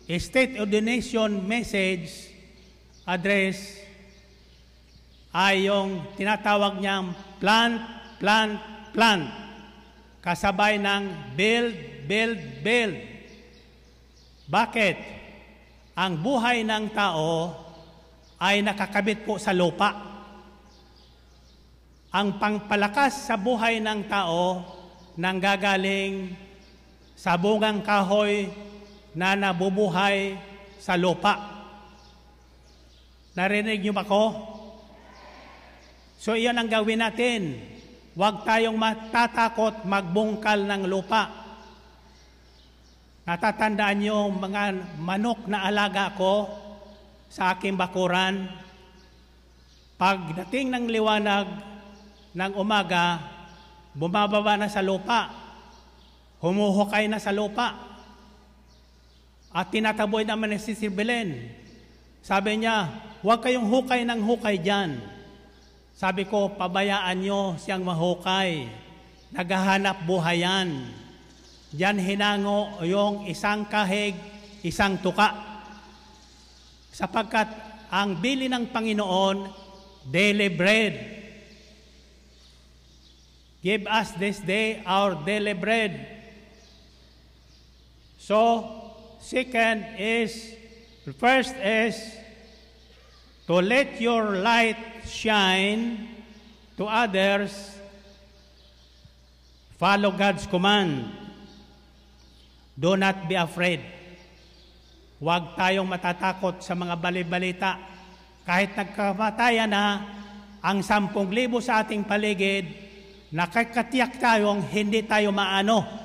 the 0.03 0.19
State 0.19 0.59
of 0.59 0.67
the 0.67 0.83
Nation 0.83 1.47
message 1.47 2.27
address 3.07 3.79
ay 5.31 5.71
yung 5.71 6.13
tinatawag 6.19 6.77
niyang 6.77 7.15
plant, 7.39 7.79
plant, 8.19 8.59
plant. 8.91 9.25
Kasabay 10.23 10.79
ng 10.79 11.35
build, 11.35 11.75
build, 12.07 12.39
build. 12.63 12.95
Bakit? 14.47 14.97
Ang 15.97 16.19
buhay 16.19 16.63
ng 16.63 16.91
tao 16.91 17.51
ay 18.39 18.59
nakakabit 18.59 19.23
po 19.23 19.39
sa 19.39 19.55
lupa. 19.55 19.93
Ang 22.13 22.37
pangpalakas 22.37 23.31
sa 23.31 23.35
buhay 23.39 23.81
ng 23.81 24.05
tao 24.05 24.61
nanggagaling 25.17 26.35
sa 27.17 27.39
bungang 27.39 27.81
kahoy 27.81 28.51
na 29.13 29.37
nabubuhay 29.37 30.37
sa 30.81 30.97
lupa. 30.97 31.39
Narinig 33.33 33.81
niyo 33.81 33.93
ba 33.93 34.05
ko? 34.05 34.33
So 36.21 36.37
iyan 36.37 36.55
ang 36.59 36.69
gawin 36.69 37.01
natin. 37.01 37.57
Huwag 38.13 38.45
tayong 38.45 38.77
matatakot 38.77 39.89
magbungkal 39.89 40.69
ng 40.69 40.85
lupa. 40.85 41.33
Natatandaan 43.25 43.97
niyo 43.97 44.29
mga 44.29 44.63
manok 44.99 45.49
na 45.49 45.65
alaga 45.65 46.13
ko 46.13 46.45
sa 47.31 47.57
aking 47.57 47.73
bakuran. 47.73 48.45
Pagdating 49.97 50.69
ng 50.69 50.85
liwanag 50.91 51.47
ng 52.35 52.53
umaga, 52.53 53.17
bumababa 53.97 54.59
na 54.59 54.69
sa 54.69 54.83
lupa. 54.83 55.31
Humuhukay 56.43 57.07
na 57.07 57.17
sa 57.17 57.31
lupa. 57.31 57.92
At 59.53 59.69
tinataboy 59.69 60.25
naman 60.25 60.49
ni 60.49 60.57
si 60.57 60.73
Belen. 60.89 61.53
Sabi 62.25 62.57
niya, 62.57 62.89
huwag 63.21 63.45
kayong 63.45 63.69
hukay 63.69 64.01
ng 64.01 64.17
hukay 64.25 64.57
dyan. 64.57 64.97
Sabi 65.93 66.25
ko, 66.25 66.57
pabayaan 66.57 67.21
nyo 67.21 67.53
siyang 67.61 67.85
mahukay. 67.85 68.65
Naghahanap 69.29 70.09
buhay 70.09 70.41
yan. 70.41 70.89
Diyan 71.69 72.01
hinango 72.01 72.81
yung 72.81 73.29
isang 73.29 73.69
kahig, 73.69 74.17
isang 74.65 74.97
tuka. 74.97 75.37
Sapagkat 76.89 77.49
ang 77.93 78.17
bili 78.17 78.49
ng 78.49 78.73
Panginoon, 78.73 79.53
daily 80.09 80.49
bread. 80.49 80.93
Give 83.61 83.85
us 83.85 84.17
this 84.17 84.41
day 84.41 84.81
our 84.83 85.13
daily 85.21 85.53
bread. 85.53 85.93
So, 88.17 88.65
second 89.23 89.95
is, 89.95 90.51
first 91.15 91.55
is, 91.55 91.95
to 93.47 93.63
let 93.63 94.03
your 94.03 94.35
light 94.43 95.07
shine 95.07 96.11
to 96.75 96.83
others, 96.83 97.55
follow 99.79 100.11
God's 100.11 100.43
command. 100.47 101.07
Do 102.75 102.99
not 102.99 103.31
be 103.31 103.39
afraid. 103.39 103.79
Huwag 105.23 105.55
tayong 105.55 105.87
matatakot 105.87 106.59
sa 106.59 106.75
mga 106.75 106.99
balibalita. 106.99 107.79
Kahit 108.43 108.75
nagkamatayan 108.75 109.71
na 109.71 110.03
ang 110.59 110.83
sampung 110.83 111.31
libo 111.31 111.63
sa 111.63 111.79
ating 111.79 112.03
paligid, 112.03 112.67
nakakatiyak 113.31 114.19
tayong 114.19 114.59
hindi 114.67 114.99
tayo 115.07 115.31
maano. 115.31 116.02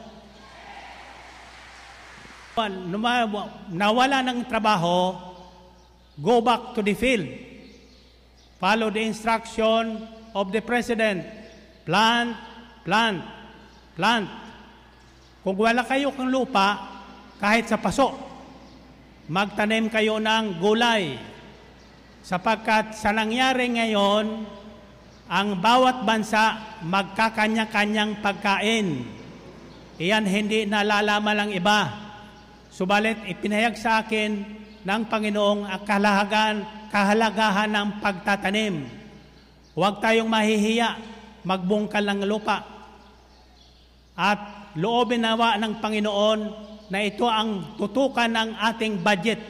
Nawala 3.71 4.19
ng 4.27 4.43
trabaho, 4.51 5.15
go 6.19 6.43
back 6.43 6.75
to 6.75 6.83
the 6.83 6.99
field. 6.99 7.31
Follow 8.59 8.91
the 8.91 9.07
instruction 9.07 10.03
of 10.35 10.51
the 10.51 10.59
President. 10.59 11.23
Plant, 11.87 12.35
plant, 12.83 13.23
plant. 13.95 14.27
Kung 15.47 15.55
wala 15.55 15.87
kayo 15.87 16.11
ng 16.11 16.27
lupa, 16.27 16.99
kahit 17.39 17.71
sa 17.71 17.79
paso, 17.79 18.19
magtanim 19.31 19.87
kayo 19.87 20.19
ng 20.19 20.59
gulay. 20.59 21.15
Sapagkat 22.27 22.99
sa 22.99 23.15
nangyari 23.15 23.71
ngayon, 23.71 24.45
ang 25.29 25.49
bawat 25.61 26.03
bansa 26.03 26.77
magkakanya-kanyang 26.83 28.19
pagkain. 28.25 29.07
Iyan 30.01 30.25
hindi 30.27 30.65
nalalaman 30.67 31.47
ng 31.47 31.51
iba. 31.55 32.08
Subalit 32.69 33.16
ipinahayag 33.25 33.77
sa 33.81 34.05
akin 34.05 34.45
ng 34.85 35.03
Panginoong 35.09 35.64
ang 35.64 35.83
kahalagan, 35.89 36.57
kahalagahan 36.93 37.71
ng 37.73 37.89
pagtatanim. 38.01 38.89
Huwag 39.73 40.01
tayong 40.05 40.29
mahihiya, 40.29 41.01
magbungkal 41.45 42.05
ng 42.05 42.29
lupa. 42.29 42.64
At 44.19 44.73
loobin 44.77 45.25
nawa 45.25 45.57
ng 45.57 45.81
Panginoon 45.81 46.41
na 46.89 46.99
ito 47.05 47.29
ang 47.29 47.77
tutukan 47.77 48.29
ng 48.29 48.57
ating 48.59 49.01
budget, 49.01 49.41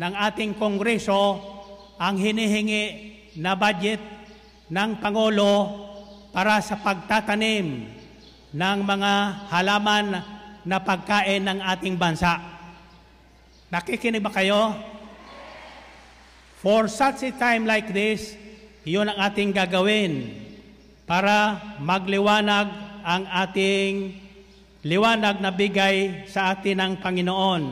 ng 0.00 0.12
ating 0.16 0.56
kongreso, 0.56 1.38
ang 2.00 2.16
hinihingi 2.16 2.84
na 3.36 3.52
budget 3.52 4.00
ng 4.72 4.90
Pangulo 4.98 5.52
para 6.32 6.58
sa 6.64 6.80
pagtatanim 6.80 7.84
ng 8.50 8.78
mga 8.82 9.12
halaman 9.52 10.06
na 10.66 10.78
pagkain 10.80 11.44
ng 11.46 11.58
ating 11.62 11.94
bansa. 11.94 12.49
Nakikinig 13.70 14.18
ba 14.18 14.34
kayo? 14.34 14.74
For 16.60 16.90
such 16.90 17.24
a 17.24 17.32
time 17.32 17.64
like 17.64 17.94
this, 17.94 18.36
iyon 18.84 19.08
ang 19.08 19.18
ating 19.30 19.54
gagawin 19.54 20.34
para 21.06 21.56
magliwanag 21.80 22.68
ang 23.00 23.24
ating 23.30 24.20
liwanag 24.84 25.40
na 25.40 25.54
bigay 25.54 26.26
sa 26.28 26.52
atin 26.52 26.80
ng 26.80 26.92
Panginoon. 27.00 27.64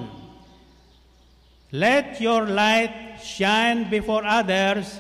Let 1.75 2.17
your 2.23 2.49
light 2.49 3.21
shine 3.21 3.93
before 3.93 4.25
others 4.25 4.97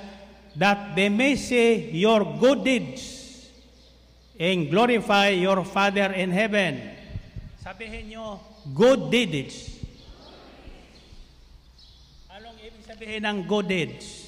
that 0.58 0.92
they 0.92 1.08
may 1.08 1.38
see 1.38 1.88
your 1.96 2.26
good 2.36 2.60
deeds 2.60 3.16
and 4.36 4.68
glorify 4.68 5.32
your 5.32 5.64
Father 5.64 6.12
in 6.12 6.28
heaven. 6.28 6.76
Sabihin 7.64 8.12
nyo, 8.12 8.40
good 8.76 9.08
deeds. 9.08 9.80
Anong 12.28 12.56
ibig 12.60 12.84
sabihin 12.98 13.22
ng 13.22 13.46
good 13.46 13.70
deeds? 13.70 14.26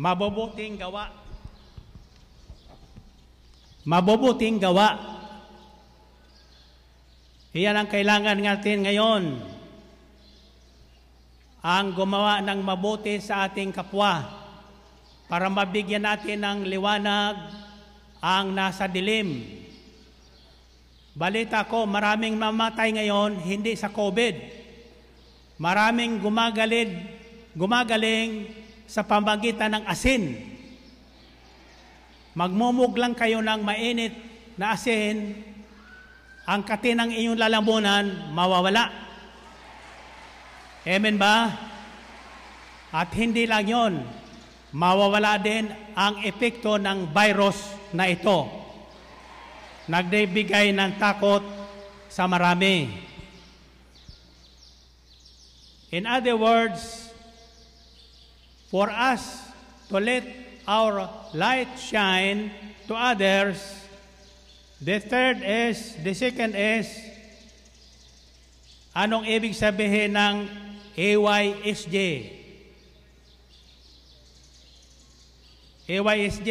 mabubuting 0.00 0.80
gawa. 0.80 1.12
Mabubuting 3.84 4.56
gawa. 4.56 4.96
Iyan 7.52 7.76
ang 7.76 7.88
kailangan 7.92 8.40
natin 8.40 8.88
ngayon. 8.88 9.22
Ang 11.60 11.86
gumawa 11.92 12.40
ng 12.40 12.64
mabuti 12.64 13.20
sa 13.20 13.44
ating 13.44 13.68
kapwa 13.68 14.24
para 15.28 15.52
mabigyan 15.52 16.08
natin 16.08 16.40
ng 16.40 16.58
liwanag 16.72 17.36
ang 18.24 18.56
nasa 18.56 18.88
dilim. 18.88 19.44
Balita 21.12 21.68
ko, 21.68 21.84
maraming 21.84 22.32
mamatay 22.32 22.96
ngayon 22.96 23.44
hindi 23.44 23.76
sa 23.76 23.92
COVID. 23.92 24.57
Maraming 25.58 26.22
gumagalid, 26.22 27.02
gumagaling 27.58 28.46
sa 28.86 29.02
pamagitan 29.02 29.74
ng 29.74 29.84
asin. 29.90 30.38
Magmumug 32.38 32.94
lang 32.94 33.18
kayo 33.18 33.42
ng 33.42 33.60
mainit 33.66 34.14
na 34.54 34.78
asin, 34.78 35.34
ang 36.46 36.62
katinang 36.62 37.10
inyong 37.10 37.36
lalamunan 37.42 38.06
mawawala. 38.30 38.88
Amen 40.86 41.18
ba? 41.18 41.52
At 42.94 43.12
hindi 43.18 43.44
lang 43.44 43.68
yon, 43.68 43.94
mawawala 44.72 45.36
din 45.42 45.68
ang 45.92 46.22
epekto 46.24 46.78
ng 46.78 47.10
virus 47.10 47.58
na 47.92 48.08
ito. 48.08 48.46
Nagbibigay 49.90 50.70
ng 50.70 50.96
takot 50.96 51.42
sa 52.08 52.24
marami. 52.24 53.07
In 55.90 56.04
other 56.04 56.36
words, 56.36 57.08
for 58.68 58.90
us 58.90 59.40
to 59.88 59.96
let 59.96 60.24
our 60.68 61.08
light 61.32 61.80
shine 61.80 62.52
to 62.86 62.94
others, 62.94 63.56
the 64.80 65.00
third 65.00 65.40
is, 65.40 65.96
the 66.04 66.12
second 66.12 66.54
is, 66.54 66.92
anong 68.92 69.24
ibig 69.24 69.56
sabihin 69.56 70.12
ng 70.12 70.36
AYSJ? 70.92 71.96
AYSJ. 75.88 76.50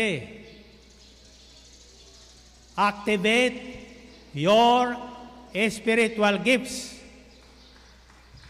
Activate 2.74 3.58
your 4.34 4.98
spiritual 5.70 6.38
gifts. 6.42 6.97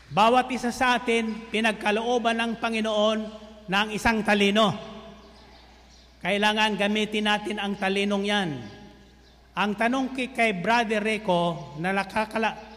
Bawat 0.08 0.48
isa 0.56 0.72
sa 0.72 0.96
atin, 0.96 1.52
pinagkalooban 1.52 2.40
ng 2.40 2.52
Panginoon 2.64 3.20
ng 3.68 3.88
isang 3.92 4.24
talino. 4.24 4.72
Kailangan 6.24 6.80
gamitin 6.80 7.28
natin 7.28 7.60
ang 7.60 7.76
talinong 7.76 8.24
yan. 8.24 8.50
Ang 9.52 9.72
tanong 9.76 10.16
kay, 10.16 10.56
Brother 10.56 11.04
Rico 11.04 11.76
na 11.84 11.92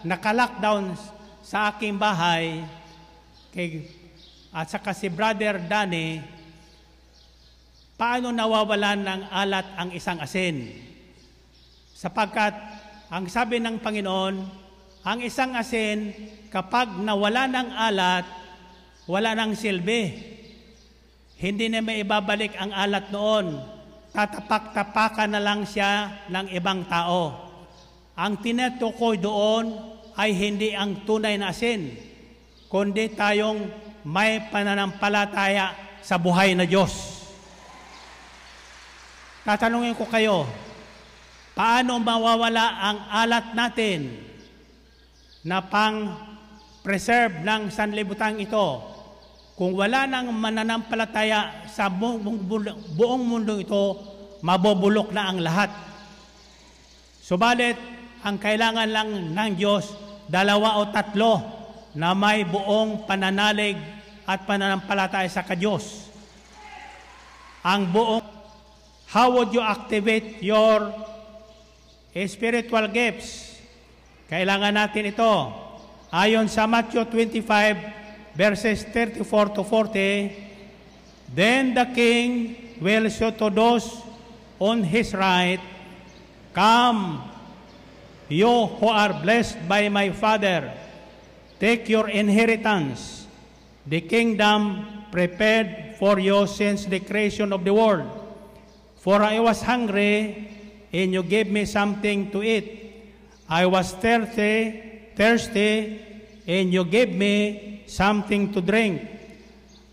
nakalockdown 0.03 0.99
sa 1.39 1.71
aking 1.71 1.95
bahay, 1.95 2.67
kay, 3.55 3.87
at 4.51 4.67
saka 4.67 4.91
si 4.91 5.07
Brother 5.07 5.63
Danny, 5.63 6.19
paano 7.95 8.35
nawawalan 8.35 9.07
ng 9.07 9.23
alat 9.31 9.67
ang 9.79 9.95
isang 9.95 10.19
asin? 10.19 10.67
Sapagkat 11.95 12.59
ang 13.07 13.31
sabi 13.31 13.63
ng 13.63 13.79
Panginoon, 13.79 14.60
ang 15.01 15.25
isang 15.25 15.57
asin, 15.57 16.13
kapag 16.53 16.93
nawala 17.01 17.49
ng 17.49 17.69
alat, 17.73 18.25
wala 19.09 19.33
ng 19.33 19.57
silbi. 19.57 20.13
Hindi 21.41 21.73
na 21.73 21.81
may 21.81 22.05
ibabalik 22.05 22.53
ang 22.61 22.69
alat 22.69 23.09
noon. 23.09 23.65
Tatapak-tapakan 24.13 25.33
na 25.33 25.41
lang 25.41 25.65
siya 25.65 26.21
ng 26.29 26.53
ibang 26.53 26.85
tao. 26.85 27.49
Ang 28.13 28.45
tinetukoy 28.45 29.17
doon 29.17 29.73
ay 30.21 30.37
hindi 30.37 30.77
ang 30.77 31.09
tunay 31.09 31.41
na 31.41 31.49
asin, 31.49 31.97
kundi 32.69 33.09
tayong 33.17 33.73
may 34.05 34.53
pananampalataya 34.53 35.73
sa 36.05 36.21
buhay 36.21 36.53
na 36.53 36.69
Diyos. 36.69 37.25
Tatanungin 39.49 39.97
ko 39.97 40.05
kayo, 40.05 40.45
paano 41.57 41.97
mawawala 41.97 42.67
ang 42.85 42.99
alat 43.09 43.57
natin 43.57 44.30
na 45.45 45.65
pang 45.65 46.17
preserve 46.85 47.41
ng 47.45 47.73
sanlibutan 47.73 48.37
ito 48.41 48.91
kung 49.61 49.77
wala 49.77 50.09
nang 50.09 50.33
mananampalataya 50.33 51.69
sa 51.69 51.93
buong, 51.93 52.25
mundo 53.21 53.61
ito, 53.61 54.01
mabubulok 54.41 55.13
na 55.13 55.29
ang 55.29 55.37
lahat. 55.45 55.69
Subalit, 57.21 57.77
ang 58.25 58.41
kailangan 58.41 58.89
lang 58.89 59.09
ng 59.37 59.51
Diyos, 59.61 59.93
dalawa 60.25 60.81
o 60.81 60.89
tatlo 60.89 61.45
na 61.93 62.17
may 62.17 62.49
buong 62.49 63.05
pananalig 63.05 63.77
at 64.25 64.49
pananampalataya 64.49 65.29
sa 65.29 65.45
Diyos. 65.45 66.09
Ang 67.61 67.93
buong, 67.93 68.25
how 69.13 69.29
would 69.29 69.53
you 69.53 69.61
activate 69.61 70.41
your 70.41 70.89
spiritual 72.25 72.89
gifts? 72.89 73.50
Kailangan 74.31 74.71
natin 74.79 75.11
ito. 75.11 75.33
Ayon 76.15 76.47
sa 76.47 76.63
Matthew 76.71 77.03
25, 77.03 78.39
verses 78.39 78.87
34 78.87 79.59
to 79.59 79.67
40, 79.67 81.35
Then 81.35 81.75
the 81.75 81.87
king 81.91 82.55
will 82.79 83.11
show 83.11 83.35
to 83.35 83.51
those 83.51 83.91
on 84.63 84.87
his 84.87 85.11
right, 85.19 85.59
Come, 86.55 87.27
you 88.31 88.71
who 88.79 88.87
are 88.87 89.19
blessed 89.19 89.67
by 89.67 89.91
my 89.91 90.15
Father, 90.15 90.79
take 91.59 91.91
your 91.91 92.07
inheritance, 92.07 93.27
the 93.83 93.99
kingdom 94.03 94.87
prepared 95.11 95.99
for 95.99 96.23
you 96.23 96.47
since 96.47 96.87
the 96.87 97.03
creation 97.03 97.51
of 97.53 97.67
the 97.67 97.75
world. 97.75 98.07
For 99.03 99.23
I 99.27 99.43
was 99.43 99.63
hungry, 99.63 100.47
and 100.95 101.11
you 101.11 101.23
gave 101.27 101.51
me 101.51 101.67
something 101.67 102.31
to 102.31 102.43
eat. 102.47 102.80
I 103.51 103.67
was 103.67 103.91
thirsty, 103.99 105.11
thirsty, 105.17 105.99
and 106.47 106.73
you 106.73 106.85
gave 106.85 107.11
me 107.11 107.83
something 107.89 108.53
to 108.53 108.61
drink. 108.61 109.03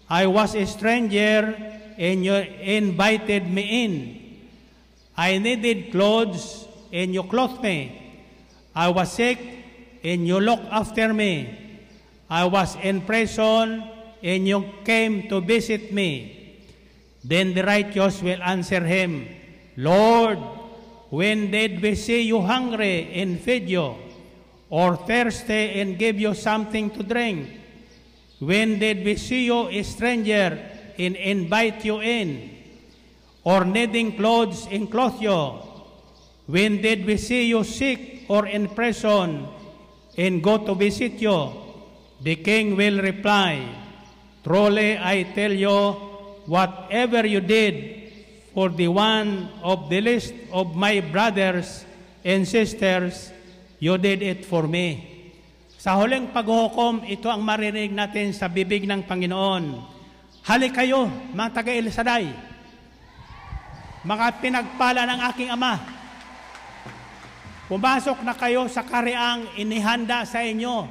I 0.07 0.27
was 0.27 0.53
a 0.53 0.67
stranger 0.67 1.57
and 1.97 2.23
you 2.23 2.35
invited 2.35 3.49
me 3.49 3.83
in. 3.83 3.93
I 5.17 5.39
needed 5.39 5.91
clothes 5.91 6.67
and 6.93 7.15
you 7.15 7.23
clothed 7.23 7.63
me. 7.63 8.29
I 8.75 8.89
was 8.89 9.11
sick 9.11 9.39
and 10.03 10.27
you 10.27 10.39
looked 10.39 10.69
after 10.69 11.11
me. 11.11 11.81
I 12.29 12.45
was 12.45 12.77
in 12.83 13.01
prison 13.01 13.83
and 14.21 14.47
you 14.47 14.69
came 14.85 15.27
to 15.29 15.41
visit 15.41 15.91
me. 15.91 16.61
Then 17.23 17.55
the 17.55 17.63
righteous 17.63 18.21
will 18.21 18.41
answer 18.43 18.85
him, 18.85 19.27
Lord, 19.75 20.37
when 21.09 21.51
did 21.51 21.81
we 21.81 21.95
see 21.95 22.21
you 22.21 22.41
hungry 22.41 23.13
and 23.13 23.39
feed 23.39 23.69
you, 23.69 23.95
or 24.69 24.97
thirsty 24.97 25.79
and 25.79 25.97
give 25.97 26.19
you 26.19 26.33
something 26.33 26.89
to 26.91 27.03
drink? 27.03 27.49
When 28.39 28.77
did 28.77 29.03
we 29.03 29.15
see 29.15 29.45
you 29.45 29.67
a 29.67 29.83
stranger 29.83 30.59
and 30.99 31.15
invite 31.15 31.85
you 31.85 32.01
in? 32.01 32.51
Or 33.43 33.63
needing 33.63 34.17
clothes 34.17 34.67
and 34.69 34.91
clothe 34.91 35.21
you? 35.21 35.59
When 36.47 36.81
did 36.81 37.05
we 37.05 37.17
see 37.17 37.47
you 37.47 37.63
sick 37.63 38.25
or 38.27 38.45
in 38.45 38.67
prison 38.67 39.47
and 40.17 40.43
go 40.43 40.57
to 40.57 40.75
visit 40.75 41.13
you? 41.13 41.51
The 42.21 42.35
king 42.35 42.75
will 42.75 43.01
reply, 43.01 43.67
Truly 44.43 44.97
I 44.97 45.23
tell 45.35 45.53
you, 45.53 45.91
whatever 46.45 47.25
you 47.25 47.41
did 47.41 47.96
for 48.57 48.73
the 48.73 48.89
one 48.89 49.53
of 49.61 49.85
the 49.85 50.01
least 50.01 50.33
of 50.49 50.73
my 50.73 50.97
brothers 50.97 51.85
and 52.25 52.41
sisters, 52.41 53.29
you 53.77 53.93
did 54.01 54.25
it 54.25 54.41
for 54.49 54.65
me. 54.65 54.97
Sa 55.77 55.93
huling 55.93 56.33
paghuhukom, 56.33 57.05
ito 57.05 57.29
ang 57.29 57.45
marinig 57.45 57.93
natin 57.93 58.33
sa 58.33 58.49
bibig 58.49 58.89
ng 58.89 59.05
Panginoon. 59.05 59.77
Halik 60.41 60.73
kayo, 60.73 61.05
mga 61.37 61.53
taga-Elisaday, 61.53 62.33
mga 64.01 64.25
pinagpala 64.41 65.05
ng 65.05 65.19
aking 65.29 65.53
Ama. 65.53 65.77
Pumasok 67.69 68.25
na 68.25 68.33
kayo 68.33 68.65
sa 68.73 68.81
kariang 68.81 69.53
inihanda 69.53 70.25
sa 70.25 70.41
inyo. 70.41 70.89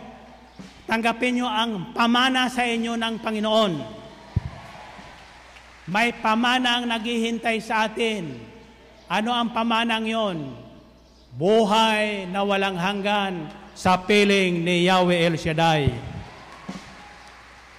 Tanggapin 0.87 1.43
nyo 1.43 1.51
ang 1.51 1.91
pamana 1.91 2.47
sa 2.47 2.63
inyo 2.63 2.95
ng 2.95 3.15
Panginoon. 3.19 3.96
May 5.87 6.11
pamana 6.19 6.83
ang 6.83 6.91
naghihintay 6.91 7.63
sa 7.63 7.87
atin. 7.87 8.35
Ano 9.07 9.31
ang 9.31 9.55
pamanang 9.55 10.03
yon? 10.03 10.39
Buhay 11.39 12.27
na 12.27 12.43
walang 12.43 12.75
hanggan 12.75 13.47
sa 13.71 13.95
piling 13.95 14.67
ni 14.67 14.91
Yahweh 14.91 15.31
El 15.31 15.39
Shaddai. 15.39 15.95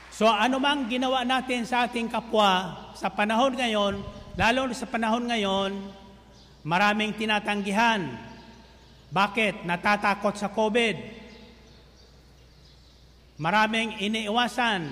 So 0.07 0.23
ano 0.23 0.55
mang 0.55 0.87
ginawa 0.87 1.27
natin 1.27 1.67
sa 1.67 1.83
ating 1.83 2.07
kapwa, 2.07 2.79
sa 2.95 3.11
panahon 3.11 3.59
ngayon, 3.59 3.99
lalo 4.39 4.71
sa 4.71 4.87
panahon 4.87 5.27
ngayon, 5.27 5.75
maraming 6.63 7.11
tinatanggihan. 7.11 8.07
Bakit? 9.11 9.67
Natatakot 9.67 10.39
sa 10.39 10.47
COVID. 10.47 10.95
Maraming 13.35 13.99
iniiwasan. 13.99 14.89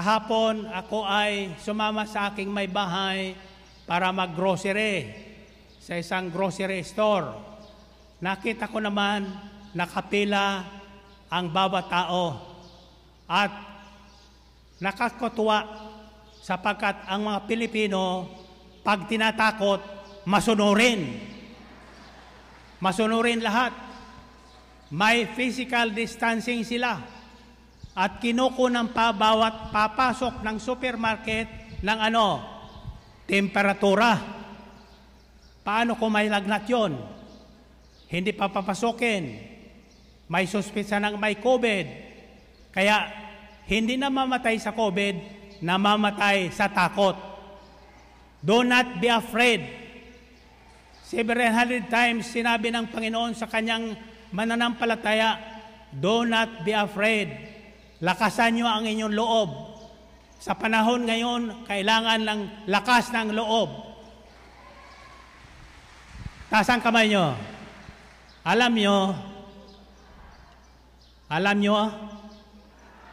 Kahapon 0.00 0.64
ako 0.72 1.04
ay 1.04 1.60
sumama 1.60 2.08
sa 2.08 2.32
aking 2.32 2.48
may 2.48 2.64
bahay 2.64 3.36
para 3.84 4.08
mag-grocery 4.08 5.12
sa 5.76 6.00
isang 6.00 6.32
grocery 6.32 6.80
store. 6.80 7.36
Nakita 8.24 8.72
ko 8.72 8.80
naman 8.80 9.28
nakapila 9.76 10.64
ang 11.28 11.52
bawat 11.52 11.92
tao 11.92 12.32
at 13.28 13.52
nakakatuwa 14.80 15.68
sapagkat 16.40 17.04
ang 17.04 17.28
mga 17.28 17.44
Pilipino 17.44 18.24
pag 18.80 19.04
tinatakot 19.04 19.84
masunurin. 20.24 21.12
Masunurin 22.80 23.44
lahat. 23.44 23.76
May 24.88 25.28
physical 25.36 25.92
distancing 25.92 26.64
sila. 26.64 27.19
At 28.00 28.16
kinukunan 28.16 28.96
pa 28.96 29.12
bawat 29.12 29.68
papasok 29.68 30.40
ng 30.40 30.56
supermarket 30.56 31.76
ng 31.84 31.98
ano, 32.00 32.40
temperatura. 33.28 34.16
Paano 35.60 36.00
kung 36.00 36.08
may 36.08 36.32
lagnat 36.32 36.64
yon? 36.64 36.96
Hindi 38.08 38.32
pa 38.32 38.48
papasokin. 38.48 39.52
May 40.32 40.48
suspisa 40.48 40.96
ng 40.96 41.20
may 41.20 41.36
COVID. 41.44 41.86
Kaya 42.72 43.04
hindi 43.68 44.00
na 44.00 44.08
mamatay 44.08 44.56
sa 44.56 44.72
COVID, 44.72 45.14
namamatay 45.60 46.48
sa 46.56 46.72
takot. 46.72 47.20
Do 48.40 48.64
not 48.64 48.96
be 48.96 49.12
afraid. 49.12 49.60
700 51.04 51.92
times 51.92 52.32
sinabi 52.32 52.72
ng 52.72 52.88
Panginoon 52.88 53.36
sa 53.36 53.44
kanyang 53.44 53.92
mananampalataya, 54.32 55.36
Do 55.92 56.24
not 56.24 56.64
be 56.64 56.72
afraid. 56.72 57.49
Lakasan 58.00 58.56
nyo 58.56 58.64
ang 58.64 58.88
inyong 58.88 59.12
loob. 59.12 59.50
Sa 60.40 60.56
panahon 60.56 61.04
ngayon, 61.04 61.68
kailangan 61.68 62.20
ng 62.24 62.40
lakas 62.64 63.12
ng 63.12 63.36
loob. 63.36 63.68
Taas 66.48 66.66
ang 66.72 66.80
kamay 66.80 67.12
nyo. 67.12 67.36
Alam 68.40 68.72
nyo, 68.72 68.98
alam 71.28 71.56
nyo, 71.60 71.76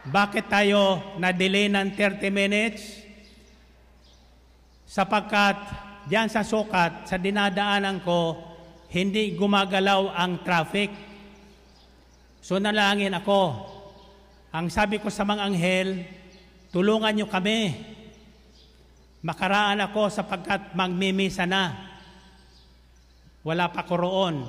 bakit 0.08 0.48
tayo 0.48 1.14
na-delay 1.20 1.68
ng 1.68 1.92
30 1.92 2.32
minutes? 2.32 3.04
Sapagkat 4.88 5.54
diyan 6.08 6.32
sa 6.32 6.40
sukat, 6.40 7.04
sa 7.04 7.20
dinadaanan 7.20 8.00
ko, 8.00 8.34
hindi 8.88 9.36
gumagalaw 9.36 10.16
ang 10.16 10.40
traffic. 10.40 10.88
So 12.40 12.56
nalangin 12.56 13.12
ako. 13.12 13.76
Ang 14.48 14.72
sabi 14.72 14.96
ko 14.96 15.12
sa 15.12 15.28
mga 15.28 15.44
anghel, 15.44 16.08
tulungan 16.72 17.12
nyo 17.12 17.28
kami. 17.28 17.76
Makaraan 19.20 19.84
ako 19.84 20.08
sapagkat 20.08 20.72
magmimisa 20.72 21.44
na. 21.44 21.76
Wala 23.44 23.68
pa 23.68 23.84
ko 23.84 24.00
roon. 24.00 24.48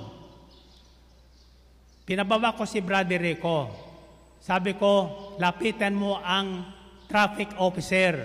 Pinababa 2.07 2.55
ko 2.55 2.63
si 2.63 2.79
Brother 2.79 3.19
Rico. 3.19 3.67
Sabi 4.39 4.79
ko, 4.79 5.11
lapitan 5.35 5.99
mo 5.99 6.15
ang 6.23 6.63
traffic 7.11 7.59
officer. 7.59 8.23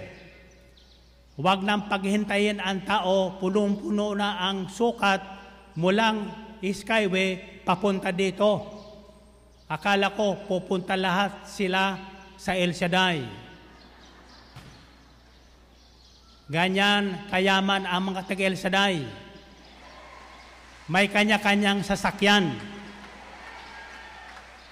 Huwag 1.34 1.66
nang 1.66 1.90
paghintayin 1.90 2.62
ang 2.62 2.86
tao, 2.86 3.34
punong-puno 3.42 4.14
na 4.14 4.38
ang 4.46 4.70
sukat 4.70 5.18
mulang 5.74 6.30
Skyway 6.62 7.60
papunta 7.66 8.14
dito. 8.14 8.73
Akala 9.64 10.12
ko 10.12 10.44
pupunta 10.44 10.92
lahat 10.92 11.48
sila 11.48 11.96
sa 12.36 12.52
El 12.52 12.76
Shaddai. 12.76 13.24
Ganyan 16.44 17.24
kayaman 17.32 17.88
ang 17.88 18.12
mga 18.12 18.28
taga 18.28 18.44
El 18.44 18.60
Shaddai. 18.60 19.00
May 20.92 21.08
kanya-kanyang 21.08 21.80
sasakyan. 21.80 22.52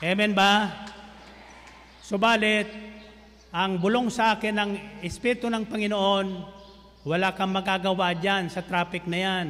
Amen 0.04 0.36
ba? 0.36 0.68
Subalit, 2.04 2.68
ang 3.48 3.80
bulong 3.80 4.12
sa 4.12 4.36
akin 4.36 4.52
ng 4.52 4.70
Espiritu 5.00 5.48
ng 5.48 5.64
Panginoon, 5.64 6.26
wala 7.08 7.32
kang 7.32 7.48
magagawa 7.48 8.12
dyan 8.12 8.52
sa 8.52 8.60
traffic 8.60 9.08
na 9.08 9.18
yan. 9.18 9.48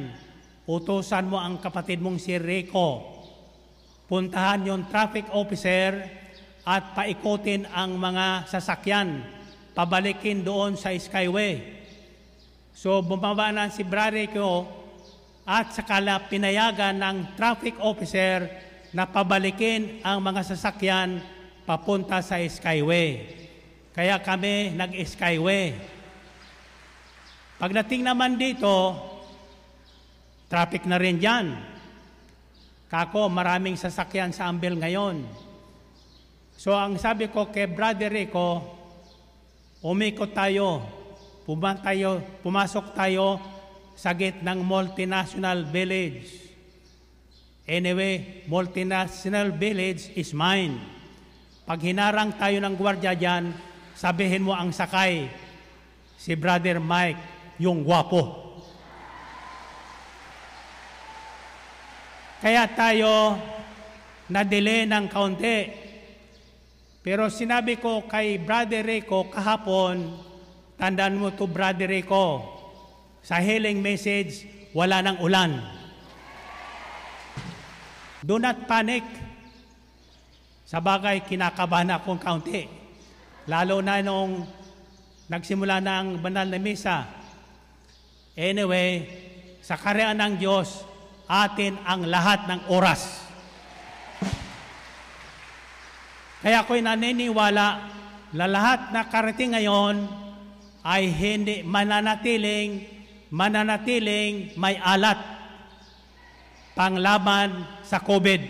Utusan 0.63 1.27
mo 1.27 1.35
ang 1.35 1.59
kapatid 1.59 1.99
mong 1.99 2.15
si 2.15 2.39
Rico. 2.39 3.12
Puntahan 4.05 4.67
yung 4.67 4.83
traffic 4.91 5.27
officer 5.31 6.03
at 6.67 6.95
paikutin 6.95 7.67
ang 7.71 7.95
mga 7.95 8.47
sasakyan. 8.51 9.23
Pabalikin 9.71 10.43
doon 10.43 10.75
sa 10.75 10.91
Skyway. 10.91 11.83
So 12.75 12.99
bumaba 12.99 13.49
na 13.55 13.71
si 13.71 13.81
Brother 13.81 14.23
Rico 14.27 14.67
at 15.43 15.75
sakala 15.75 16.23
pinayagan 16.27 16.99
ng 16.99 17.17
traffic 17.35 17.75
officer 17.79 18.47
na 18.95 19.09
pabalikin 19.09 20.03
ang 20.05 20.21
mga 20.21 20.53
sasakyan 20.53 21.23
papunta 21.63 22.19
sa 22.19 22.37
Skyway. 22.39 23.39
Kaya 23.93 24.19
kami 24.19 24.73
nag-Skyway. 24.73 25.77
Pagdating 27.61 28.03
naman 28.03 28.35
dito, 28.35 28.97
traffic 30.49 30.83
na 30.89 30.99
rin 30.99 31.21
dyan. 31.21 31.72
Kako, 32.93 33.25
maraming 33.25 33.73
sasakyan 33.73 34.29
sa 34.29 34.45
Ambel 34.45 34.77
ngayon. 34.77 35.25
So 36.53 36.77
ang 36.77 37.01
sabi 37.01 37.25
ko 37.25 37.49
kay 37.49 37.65
Brother 37.65 38.13
Rico, 38.13 38.61
umikot 39.81 40.29
tayo, 40.29 40.85
puma 41.41 41.73
tayo, 41.73 42.21
pumasok 42.45 42.93
tayo 42.93 43.41
sa 43.97 44.13
gate 44.13 44.45
ng 44.45 44.61
multinational 44.61 45.65
village. 45.73 46.53
Anyway, 47.65 48.45
multinational 48.45 49.49
village 49.49 50.13
is 50.13 50.29
mine. 50.29 50.77
Pag 51.65 51.81
hinarang 51.81 52.37
tayo 52.37 52.61
ng 52.61 52.77
gwardya 52.77 53.17
dyan, 53.17 53.57
sabihin 53.97 54.45
mo 54.45 54.53
ang 54.53 54.69
sakay, 54.69 55.33
si 56.13 56.37
Brother 56.37 56.77
Mike, 56.77 57.17
yung 57.57 57.81
gwapo. 57.81 58.42
Kaya 62.43 62.67
tayo 62.75 63.39
na-delay 64.27 64.83
ng 64.83 65.07
kaunti. 65.07 65.71
Pero 66.99 67.31
sinabi 67.31 67.79
ko 67.79 68.03
kay 68.03 68.35
Brother 68.35 68.83
Rico 68.83 69.31
kahapon, 69.31 70.11
tandaan 70.75 71.15
mo 71.15 71.31
to 71.31 71.47
Brother 71.47 71.87
Rico, 71.87 72.43
sa 73.23 73.39
healing 73.39 73.79
message, 73.79 74.43
wala 74.75 74.99
ng 74.99 75.23
ulan. 75.23 75.55
Do 78.19 78.35
not 78.43 78.67
panic. 78.67 79.07
Sa 80.67 80.83
bagay, 80.83 81.23
kinakabahan 81.23 81.95
akong 81.95 82.19
kaunti. 82.19 82.67
Lalo 83.47 83.79
na 83.79 84.03
nung 84.03 84.43
nagsimula 85.31 85.79
na 85.79 86.03
ang 86.03 86.19
banal 86.19 86.51
na 86.51 86.59
misa. 86.59 87.07
Anyway, 88.35 89.07
sa 89.63 89.79
karyaan 89.79 90.19
ng 90.19 90.35
Diyos, 90.43 90.91
atin 91.33 91.81
ang 91.81 92.05
lahat 92.05 92.45
ng 92.45 92.61
oras. 92.69 93.25
Kaya 96.45 96.61
ako'y 96.61 96.83
naniniwala 96.83 97.67
na 98.35 98.45
lahat 98.45 98.91
na 98.91 99.07
karating 99.07 99.55
ngayon 99.55 100.05
ay 100.83 101.07
hindi 101.07 101.63
mananatiling, 101.63 102.83
mananatiling 103.31 104.51
may 104.59 104.75
alat 104.77 105.15
panglaban 106.75 107.63
sa 107.85 108.03
COVID. 108.03 108.41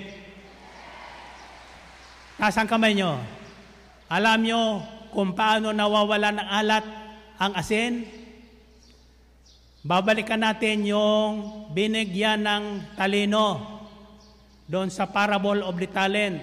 Ang 2.41 2.67
kamay 2.67 2.97
nyo. 2.97 3.21
Alam 4.09 4.39
nyo 4.41 4.61
kung 5.13 5.37
paano 5.37 5.71
nawawala 5.71 6.33
ng 6.33 6.49
alat 6.49 6.85
ang 7.37 7.53
asin? 7.53 8.22
Babalikan 9.83 10.39
natin 10.39 10.87
yung 10.87 11.31
binigyan 11.75 12.39
ng 12.39 12.95
talino 12.95 13.59
doon 14.63 14.87
sa 14.87 15.11
parable 15.11 15.59
of 15.59 15.75
the 15.75 15.91
talent. 15.91 16.39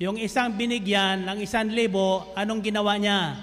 Yung 0.00 0.16
isang 0.16 0.56
binigyan 0.56 1.28
ng 1.28 1.44
isang 1.44 1.68
libo, 1.68 2.32
anong 2.32 2.64
ginawa 2.64 2.96
niya? 2.96 3.36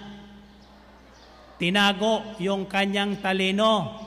Tinago 1.61 2.41
yung 2.41 2.65
kanyang 2.65 3.21
talino. 3.21 4.01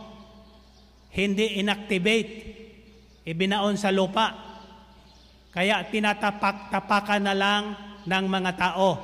Hindi 1.14 1.62
inactivate. 1.62 2.30
Ibinaon 3.22 3.78
sa 3.78 3.94
lupa. 3.94 4.34
Kaya 5.54 5.86
tinatapak-tapakan 5.86 7.22
na 7.22 7.34
lang 7.38 7.62
ng 8.10 8.24
mga 8.26 8.52
tao. 8.58 8.98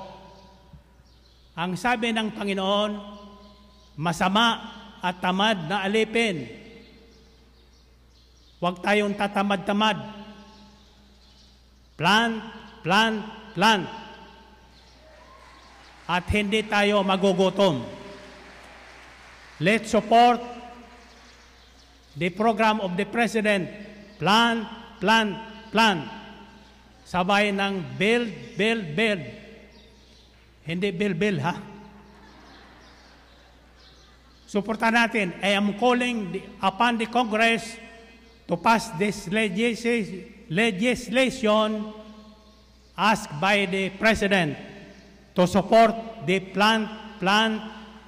Ang 1.55 1.79
sabi 1.79 2.11
ng 2.11 2.35
Panginoon, 2.35 2.91
masama 4.03 4.78
at 5.03 5.23
tamad 5.23 5.71
na 5.71 5.87
alipin. 5.87 6.49
Huwag 8.59 8.83
tayong 8.83 9.15
tatamad-tamad. 9.15 9.99
Plant, 11.95 12.35
plant, 12.83 13.19
plant. 13.55 13.87
At 16.09 16.27
hindi 16.35 16.67
tayo 16.67 17.07
magugutom. 17.07 17.87
Let's 19.63 19.91
support 19.91 20.43
the 22.19 22.31
program 22.35 22.83
of 22.83 22.99
the 22.99 23.07
President. 23.07 23.71
Plant, 24.19 24.67
plant, 24.99 25.39
plant. 25.71 26.03
Sabay 27.07 27.55
ng 27.55 27.95
build, 27.95 28.31
build, 28.59 28.85
build. 28.99 29.23
Hindi 30.67 30.89
build, 30.91 31.17
build, 31.17 31.39
ha? 31.41 31.68
Suportahan 34.49 34.97
natin. 34.97 35.37
I 35.45 35.53
am 35.53 35.77
calling 35.77 36.33
the, 36.33 36.41
upon 36.65 36.97
the 36.97 37.05
Congress 37.05 37.77
to 38.49 38.57
pass 38.57 38.89
this 38.97 39.29
legis- 39.29 39.85
legislation 40.49 41.93
asked 42.97 43.37
by 43.37 43.69
the 43.69 43.93
President 44.01 44.57
to 45.37 45.45
support 45.45 45.93
the 46.25 46.41
plant, 46.41 46.89
plant, 47.21 47.61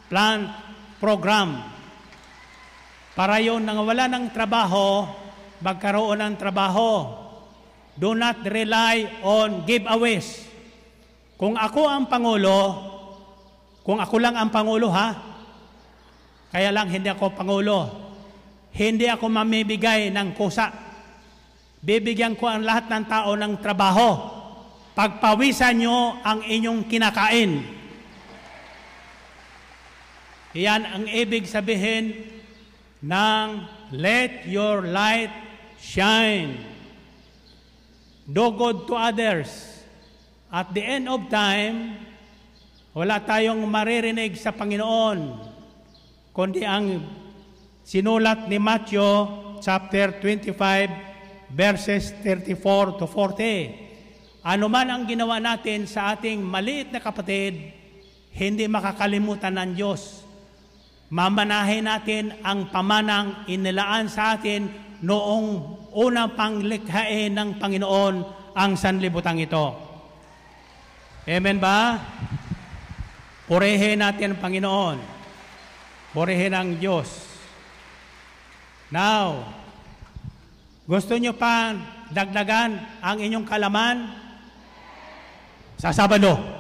plant 0.08 0.48
program. 0.96 1.60
Para 3.12 3.36
yun 3.44 3.60
nang 3.60 3.84
wala 3.84 4.08
ng 4.08 4.32
trabaho, 4.32 5.12
magkaroon 5.60 6.24
ng 6.24 6.34
trabaho. 6.40 7.20
Do 8.00 8.16
not 8.16 8.40
rely 8.48 9.20
on 9.20 9.68
giveaways. 9.68 10.48
Kung 11.36 11.60
ako 11.60 11.84
ang 11.84 12.08
Pangulo, 12.08 12.56
kung 13.84 14.00
ako 14.00 14.16
lang 14.16 14.40
ang 14.40 14.48
Pangulo 14.48 14.88
ha, 14.88 15.29
kaya 16.50 16.74
lang 16.74 16.90
hindi 16.90 17.06
ako 17.06 17.30
Pangulo, 17.34 17.78
hindi 18.74 19.06
ako 19.06 19.30
mamibigay 19.30 20.10
ng 20.10 20.34
kusa. 20.34 20.70
Bibigyan 21.80 22.36
ko 22.36 22.50
ang 22.50 22.66
lahat 22.66 22.90
ng 22.90 23.04
tao 23.08 23.30
ng 23.38 23.54
trabaho. 23.62 24.38
Pagpawisan 24.92 25.80
nyo 25.80 26.18
ang 26.20 26.44
inyong 26.44 26.84
kinakain. 26.90 27.64
Iyan 30.50 30.82
ang 30.82 31.04
ibig 31.06 31.46
sabihin 31.46 32.26
ng 33.00 33.48
let 33.94 34.44
your 34.50 34.82
light 34.84 35.30
shine. 35.78 36.58
Do 38.26 38.50
good 38.54 38.90
to 38.90 38.94
others. 38.98 39.48
At 40.50 40.74
the 40.74 40.82
end 40.82 41.06
of 41.06 41.30
time, 41.30 41.94
wala 42.90 43.22
tayong 43.22 43.62
maririnig 43.70 44.34
sa 44.34 44.50
Panginoon, 44.50 45.18
kundi 46.40 46.64
ang 46.64 47.04
sinulat 47.84 48.48
ni 48.48 48.56
Matthew 48.56 49.04
chapter 49.60 50.24
25 50.24 50.56
verses 51.52 52.16
34 52.24 52.96
to 52.96 53.04
40. 53.04 54.40
Ano 54.48 54.72
man 54.72 54.88
ang 54.88 55.04
ginawa 55.04 55.36
natin 55.36 55.84
sa 55.84 56.16
ating 56.16 56.40
maliit 56.40 56.96
na 56.96 57.04
kapatid, 57.04 57.76
hindi 58.32 58.64
makakalimutan 58.72 59.52
ng 59.52 59.70
Diyos. 59.76 60.24
Mamanahin 61.12 61.84
natin 61.84 62.32
ang 62.40 62.72
pamanang 62.72 63.44
inilaan 63.44 64.08
sa 64.08 64.40
atin 64.40 64.64
noong 65.04 65.46
unang 65.92 66.40
panglikhain 66.40 67.36
ng 67.36 67.60
Panginoon 67.60 68.14
ang 68.56 68.80
sanlibutan 68.80 69.36
ito. 69.36 69.76
Amen 71.28 71.60
ba? 71.60 72.00
Purihin 73.44 74.00
natin 74.00 74.32
ang 74.32 74.40
Panginoon. 74.40 75.19
Purihin 76.10 76.52
ang 76.52 76.74
Diyos. 76.76 77.06
Now, 78.90 79.46
gusto 80.90 81.14
nyo 81.14 81.30
pa 81.38 81.78
dagdagan 82.10 82.98
ang 82.98 83.16
inyong 83.22 83.46
kalaman? 83.46 83.96
Sa 85.78 85.94
Sabado. 85.94 86.34
Pagpalagi, 86.36 86.59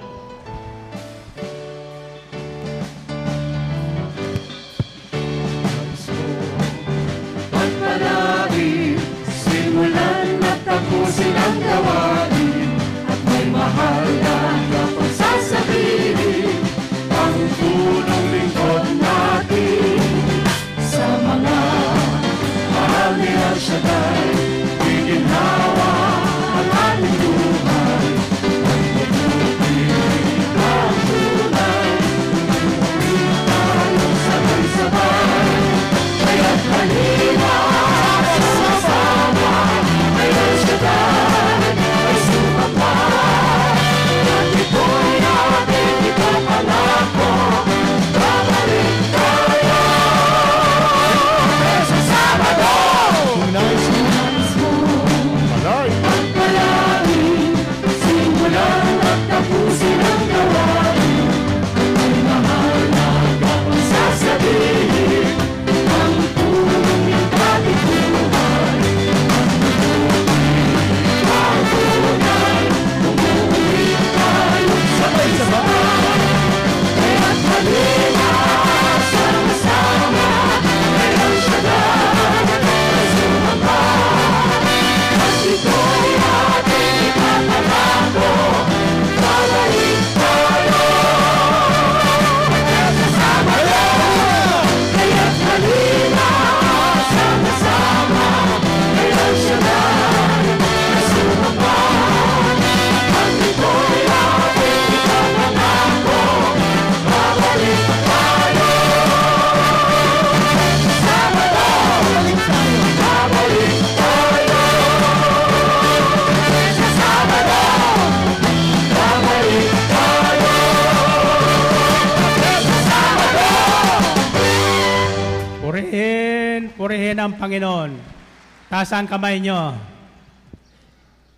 Taas 128.80 128.96
ang 128.96 129.04
kamay 129.04 129.44
nyo. 129.44 129.76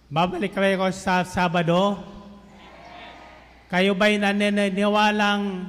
Babalik 0.07 0.55
kayo 0.55 0.79
sa 0.95 1.27
Sabado. 1.27 1.99
Kayo 3.67 3.99
ba'y 3.99 4.15
naniniwalang 4.15 5.67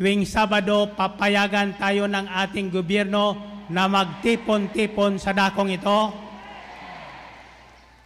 tuwing 0.00 0.24
Sabado 0.24 0.88
papayagan 0.96 1.76
tayo 1.76 2.08
ng 2.08 2.24
ating 2.24 2.72
gobyerno 2.72 3.36
na 3.68 3.84
magtipon-tipon 3.84 5.20
sa 5.20 5.36
dakong 5.36 5.76
ito? 5.76 6.08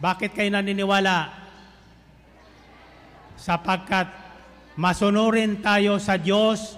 Bakit 0.03 0.35
kayo 0.35 0.51
naniniwala? 0.51 1.31
Sapagkat 3.39 4.11
masunurin 4.75 5.63
tayo 5.63 6.03
sa 6.03 6.19
Diyos 6.19 6.75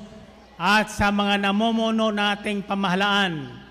at 0.61 0.93
sa 0.93 1.09
mga 1.09 1.49
namumuno 1.49 2.13
nating 2.13 2.61
pamahalaan. 2.61 3.66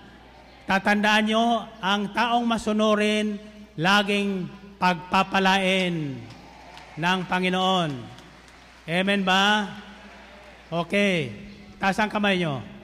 Tatandaan 0.66 1.24
nyo, 1.30 1.62
ang 1.78 2.10
taong 2.10 2.42
masunurin, 2.42 3.38
laging 3.78 4.50
pagpapalain 4.82 5.94
ng 6.98 7.18
Panginoon. 7.30 7.90
Amen 8.86 9.22
ba? 9.22 9.70
Okay. 10.66 11.30
Taas 11.78 12.02
ang 12.02 12.10
kamay 12.10 12.42
nyo. 12.42 12.76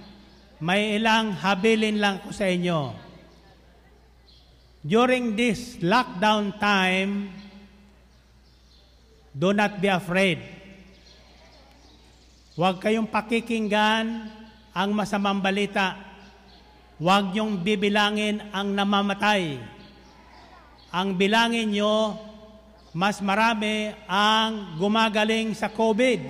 may 0.63 0.95
ilang 0.95 1.35
habilin 1.35 1.99
lang 1.99 2.23
ko 2.23 2.31
sa 2.31 2.47
inyo. 2.47 2.95
During 4.87 5.35
this 5.35 5.83
lockdown 5.83 6.55
time, 6.63 7.35
do 9.35 9.51
not 9.51 9.83
be 9.83 9.91
afraid. 9.91 10.39
Huwag 12.55 12.79
kayong 12.79 13.11
pakikinggan 13.11 14.31
ang 14.71 14.91
masamang 14.95 15.43
balita. 15.43 15.99
Huwag 17.03 17.35
niyong 17.35 17.67
bibilangin 17.67 18.39
ang 18.55 18.79
namamatay. 18.79 19.59
Ang 20.95 21.19
bilangin 21.19 21.75
niyo, 21.75 22.15
mas 22.95 23.19
marami 23.19 23.91
ang 24.07 24.79
gumagaling 24.79 25.51
sa 25.51 25.67
COVID. 25.67 26.23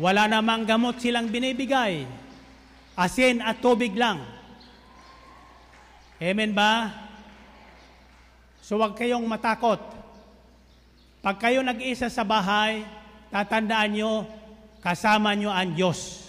Wala 0.00 0.24
namang 0.32 0.64
gamot 0.64 0.96
silang 0.96 1.28
binibigay. 1.28 2.08
Asin 2.96 3.44
at 3.44 3.60
tubig 3.60 3.92
lang. 3.92 4.24
Amen 6.16 6.56
ba? 6.56 6.88
So 8.64 8.80
huwag 8.80 8.96
kayong 8.96 9.28
matakot. 9.28 9.82
Pag 11.20 11.36
kayo 11.36 11.60
nag-isa 11.60 12.08
sa 12.08 12.24
bahay, 12.24 12.88
tatandaan 13.28 13.92
nyo, 13.92 14.24
kasama 14.80 15.36
nyo 15.36 15.52
ang 15.52 15.76
Diyos. 15.76 16.21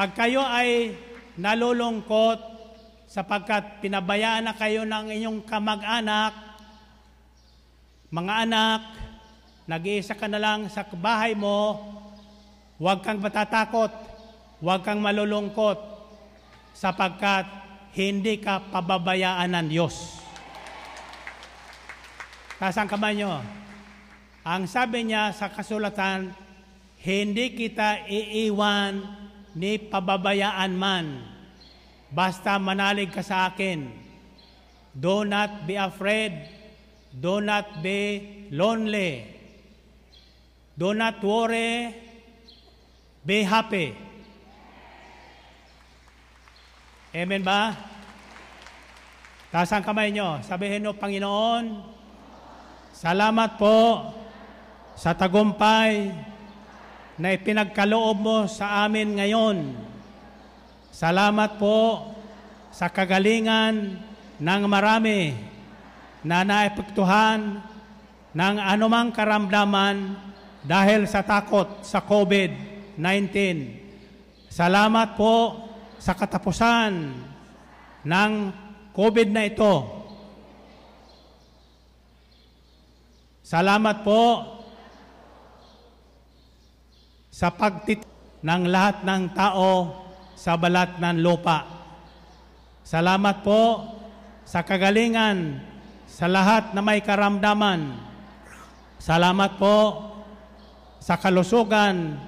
Pag 0.00 0.16
kayo 0.16 0.40
ay 0.40 0.96
nalulungkot 1.36 2.40
sapagkat 3.04 3.84
pinabayaan 3.84 4.48
na 4.48 4.56
kayo 4.56 4.88
ng 4.88 5.12
inyong 5.12 5.44
kamag-anak, 5.44 6.32
mga 8.08 8.48
anak, 8.48 8.80
nag-iisa 9.68 10.16
ka 10.16 10.24
na 10.24 10.40
lang 10.40 10.72
sa 10.72 10.88
bahay 10.96 11.36
mo, 11.36 11.76
huwag 12.80 13.04
kang 13.04 13.20
matatakot, 13.20 13.92
huwag 14.64 14.80
kang 14.88 15.04
malulungkot, 15.04 15.76
sapagkat 16.72 17.44
hindi 17.92 18.40
ka 18.40 18.72
pababayaan 18.72 19.52
ng 19.52 19.68
Diyos. 19.68 20.16
Taas 22.56 22.80
kamay 22.88 23.20
nyo. 23.20 23.36
Ang 24.48 24.64
sabi 24.64 25.04
niya 25.04 25.36
sa 25.36 25.52
kasulatan, 25.52 26.32
hindi 27.04 27.52
kita 27.52 28.08
iiwan 28.08 29.19
ni 29.54 29.78
pababayaan 29.78 30.72
man. 30.74 31.06
Basta 32.10 32.58
manalig 32.58 33.14
ka 33.14 33.22
sa 33.22 33.50
akin. 33.50 33.86
Do 34.90 35.22
not 35.22 35.66
be 35.66 35.78
afraid. 35.78 36.34
Do 37.14 37.38
not 37.38 37.82
be 37.82 38.26
lonely. 38.50 39.26
Do 40.74 40.94
not 40.94 41.22
worry. 41.22 41.94
Be 43.22 43.46
happy. 43.46 43.94
Amen 47.10 47.42
ba? 47.42 47.74
Taas 49.50 49.74
ang 49.74 49.82
kamay 49.82 50.14
nyo. 50.14 50.38
Sabihin 50.46 50.86
nyo, 50.86 50.94
Panginoon, 50.94 51.82
salamat 52.94 53.58
po 53.58 54.06
sa 54.94 55.10
tagumpay 55.10 56.14
na 57.20 57.36
ipinagkaloob 57.36 58.16
mo 58.16 58.38
sa 58.48 58.88
amin 58.88 59.20
ngayon. 59.20 59.76
Salamat 60.88 61.60
po 61.60 62.08
sa 62.72 62.88
kagalingan 62.88 64.00
ng 64.40 64.62
marami 64.64 65.36
na 66.24 66.40
naepektuhan 66.48 67.60
ng 68.32 68.56
anumang 68.56 69.12
karamdaman 69.12 70.16
dahil 70.64 71.04
sa 71.04 71.20
takot 71.20 71.84
sa 71.84 72.00
COVID-19. 72.00 73.28
Salamat 74.48 75.12
po 75.12 75.60
sa 76.00 76.16
katapusan 76.16 77.20
ng 78.00 78.32
COVID 78.96 79.28
na 79.28 79.44
ito. 79.44 79.74
Salamat 83.44 84.00
po 84.08 84.56
sa 87.30 87.54
pagtit 87.54 88.02
ng 88.42 88.62
lahat 88.66 89.06
ng 89.06 89.22
tao 89.32 90.02
sa 90.34 90.58
balat 90.58 90.98
ng 90.98 91.16
lupa. 91.22 91.62
Salamat 92.82 93.46
po 93.46 93.86
sa 94.42 94.66
kagalingan 94.66 95.62
sa 96.10 96.26
lahat 96.26 96.74
na 96.74 96.82
may 96.82 96.98
karamdaman. 96.98 97.94
Salamat 98.98 99.56
po 99.62 99.76
sa 100.98 101.14
kalusugan 101.16 102.18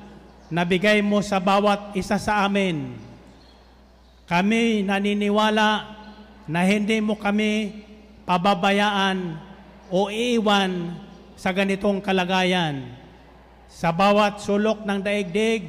na 0.46 0.62
bigay 0.62 1.02
mo 1.02 1.18
sa 1.18 1.42
bawat 1.42 1.92
isa 1.98 2.16
sa 2.16 2.46
amin. 2.46 2.94
Kami 4.30 4.86
naniniwala 4.86 5.70
na 6.46 6.60
hindi 6.62 7.02
mo 7.02 7.18
kami 7.18 7.82
pababayaan 8.24 9.36
o 9.90 10.08
iiwan 10.08 10.94
sa 11.34 11.50
ganitong 11.50 11.98
kalagayan. 11.98 13.01
Sa 13.72 13.88
bawat 13.88 14.44
sulok 14.44 14.84
ng 14.84 15.00
daigdig, 15.00 15.64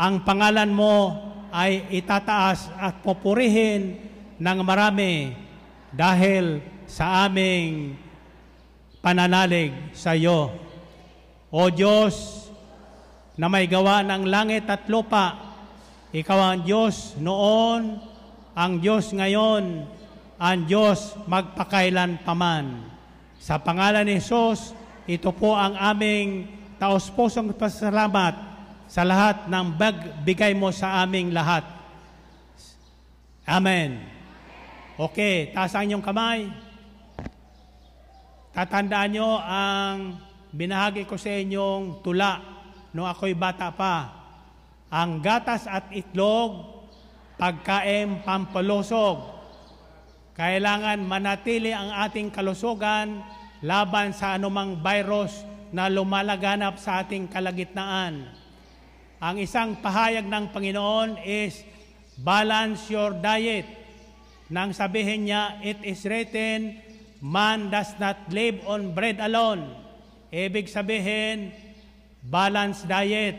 ang 0.00 0.24
pangalan 0.24 0.72
mo 0.72 1.12
ay 1.52 1.84
itataas 1.92 2.72
at 2.80 3.04
popurihin 3.04 4.00
ng 4.40 4.58
marami 4.64 5.36
dahil 5.92 6.64
sa 6.88 7.28
aming 7.28 7.92
pananalig 9.04 9.76
sa 9.92 10.16
iyo. 10.16 10.48
O 11.52 11.68
Diyos 11.68 12.48
na 13.36 13.52
may 13.52 13.68
gawa 13.68 14.00
ng 14.00 14.24
langit 14.24 14.64
at 14.72 14.88
lupa, 14.88 15.36
ikaw 16.16 16.56
ang 16.56 16.60
Diyos 16.64 17.20
noon, 17.20 18.00
ang 18.56 18.80
Diyos 18.80 19.12
ngayon, 19.12 19.84
ang 20.40 20.58
Diyos 20.64 21.12
magpakailan 21.28 22.24
paman. 22.24 22.80
Sa 23.36 23.60
pangalan 23.60 24.08
ni 24.08 24.16
Jesus, 24.16 24.72
ito 25.04 25.30
po 25.36 25.52
ang 25.52 25.76
aming 25.76 26.55
taos-pusong 26.76 27.56
pasalamat 27.56 28.36
sa 28.86 29.02
lahat 29.02 29.50
ng 29.50 29.66
bigay 30.22 30.54
mo 30.54 30.70
sa 30.70 31.02
aming 31.02 31.34
lahat. 31.34 31.66
Amen. 33.46 34.02
Okay, 34.96 35.52
taas 35.52 35.74
ang 35.76 35.86
inyong 35.86 36.04
kamay. 36.04 36.48
Tatandaan 38.56 39.10
nyo 39.12 39.30
ang 39.36 40.16
binahagi 40.48 41.04
ko 41.04 41.20
sa 41.20 41.28
inyong 41.28 42.00
tula 42.00 42.40
nung 42.96 43.04
ako'y 43.04 43.36
bata 43.36 43.68
pa 43.76 44.24
ang 44.88 45.18
gatas 45.20 45.66
at 45.66 45.90
itlog, 45.92 46.64
pagkain 47.36 48.22
pampalusog. 48.22 49.34
Kailangan 50.32 51.00
manatili 51.04 51.72
ang 51.72 51.92
ating 52.06 52.32
kalusugan 52.32 53.20
laban 53.64 54.12
sa 54.12 54.36
anumang 54.36 54.80
virus 54.80 55.55
na 55.76 55.92
lumalaganap 55.92 56.80
sa 56.80 57.04
ating 57.04 57.28
kalagitnaan. 57.28 58.24
Ang 59.20 59.36
isang 59.44 59.76
pahayag 59.84 60.24
ng 60.24 60.48
Panginoon 60.48 61.20
is 61.20 61.60
balance 62.16 62.88
your 62.88 63.12
diet. 63.20 63.68
Nang 64.48 64.72
sabihin 64.72 65.28
niya, 65.28 65.60
it 65.60 65.76
is 65.84 66.00
written, 66.08 66.80
man 67.20 67.68
does 67.68 67.92
not 68.00 68.24
live 68.32 68.64
on 68.64 68.96
bread 68.96 69.20
alone. 69.20 69.68
Ibig 70.32 70.64
sabihin, 70.72 71.52
balance 72.24 72.88
diet 72.88 73.36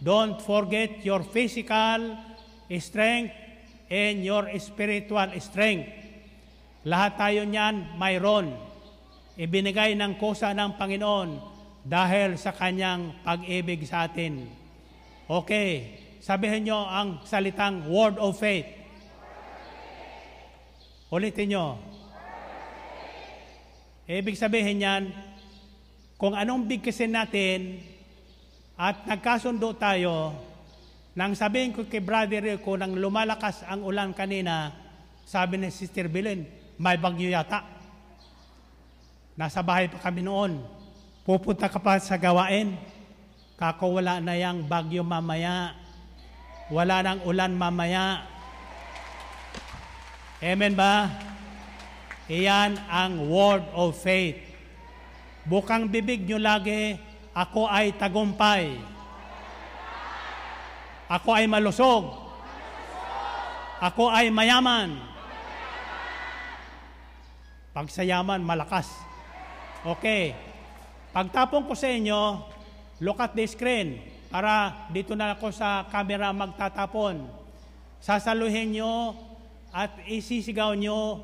Don't 0.00 0.40
forget 0.40 1.04
your 1.04 1.20
physical 1.20 2.16
strength 2.80 3.36
and 3.92 4.24
your 4.24 4.48
spiritual 4.56 5.28
strength. 5.44 5.92
Lahat 6.88 7.20
tayo 7.20 7.44
niyan 7.44 8.00
mayroon. 8.00 8.56
Ibinigay 9.36 9.92
ng 10.00 10.16
kusa 10.16 10.56
ng 10.56 10.80
Panginoon 10.80 11.49
dahil 11.90 12.38
sa 12.38 12.54
kanyang 12.54 13.18
pag-ibig 13.26 13.82
sa 13.82 14.06
atin. 14.06 14.46
Okay, 15.26 15.98
sabihin 16.22 16.70
nyo 16.70 16.86
ang 16.86 17.26
salitang 17.26 17.90
word 17.90 18.14
of 18.22 18.38
faith. 18.38 18.70
Ulitin 21.10 21.50
nyo. 21.50 21.66
Ibig 24.06 24.38
sabihin 24.38 24.86
yan, 24.86 25.02
kung 26.14 26.38
anong 26.38 26.70
bigkasin 26.70 27.10
natin, 27.10 27.82
at 28.78 29.02
nagkasundo 29.10 29.74
tayo, 29.74 30.34
nang 31.18 31.34
sabihin 31.34 31.74
ko 31.74 31.90
kay 31.90 31.98
Brother 31.98 32.54
ko, 32.62 32.78
nang 32.78 32.94
lumalakas 32.94 33.66
ang 33.66 33.82
ulan 33.82 34.14
kanina, 34.14 34.70
sabi 35.26 35.58
ni 35.58 35.74
Sister 35.74 36.06
Belen, 36.06 36.46
may 36.78 36.94
bagyo 37.02 37.26
yata. 37.26 37.66
Nasa 39.34 39.60
bahay 39.60 39.90
pa 39.90 39.98
kami 39.98 40.22
noon. 40.22 40.79
Pupunta 41.20 41.68
ka 41.68 41.76
pa 41.76 42.00
sa 42.00 42.16
gawain. 42.16 42.80
Kako 43.60 44.00
wala 44.00 44.24
na 44.24 44.32
yang 44.36 44.64
bagyo 44.64 45.04
mamaya. 45.04 45.76
Wala 46.72 47.04
nang 47.04 47.20
ulan 47.28 47.52
mamaya. 47.52 48.24
Amen 50.40 50.72
ba? 50.72 51.12
Iyan 52.30 52.80
ang 52.88 53.28
word 53.28 53.66
of 53.76 53.92
faith. 54.00 54.40
Bukang 55.44 55.90
bibig 55.92 56.24
nyo 56.24 56.40
lagi, 56.40 56.96
ako 57.36 57.68
ay 57.68 57.92
tagumpay. 58.00 58.80
Ako 61.10 61.34
ay 61.36 61.44
malusog. 61.50 62.16
Ako 63.82 64.08
ay 64.08 64.32
mayaman. 64.32 64.96
Pag 67.76 67.90
sa 67.92 68.06
yaman, 68.06 68.40
malakas. 68.40 68.88
Okay. 69.84 70.49
Pagtapon 71.10 71.66
ko 71.66 71.74
sa 71.74 71.90
inyo, 71.90 72.46
look 73.02 73.18
at 73.18 73.34
the 73.34 73.42
screen 73.50 73.98
para 74.30 74.86
dito 74.94 75.18
na 75.18 75.34
ako 75.34 75.50
sa 75.50 75.90
camera 75.90 76.30
magtatapon. 76.30 77.26
Sasaluhin 77.98 78.78
nyo 78.78 79.18
at 79.74 79.90
isisigaw 80.06 80.72
nyo 80.78 81.18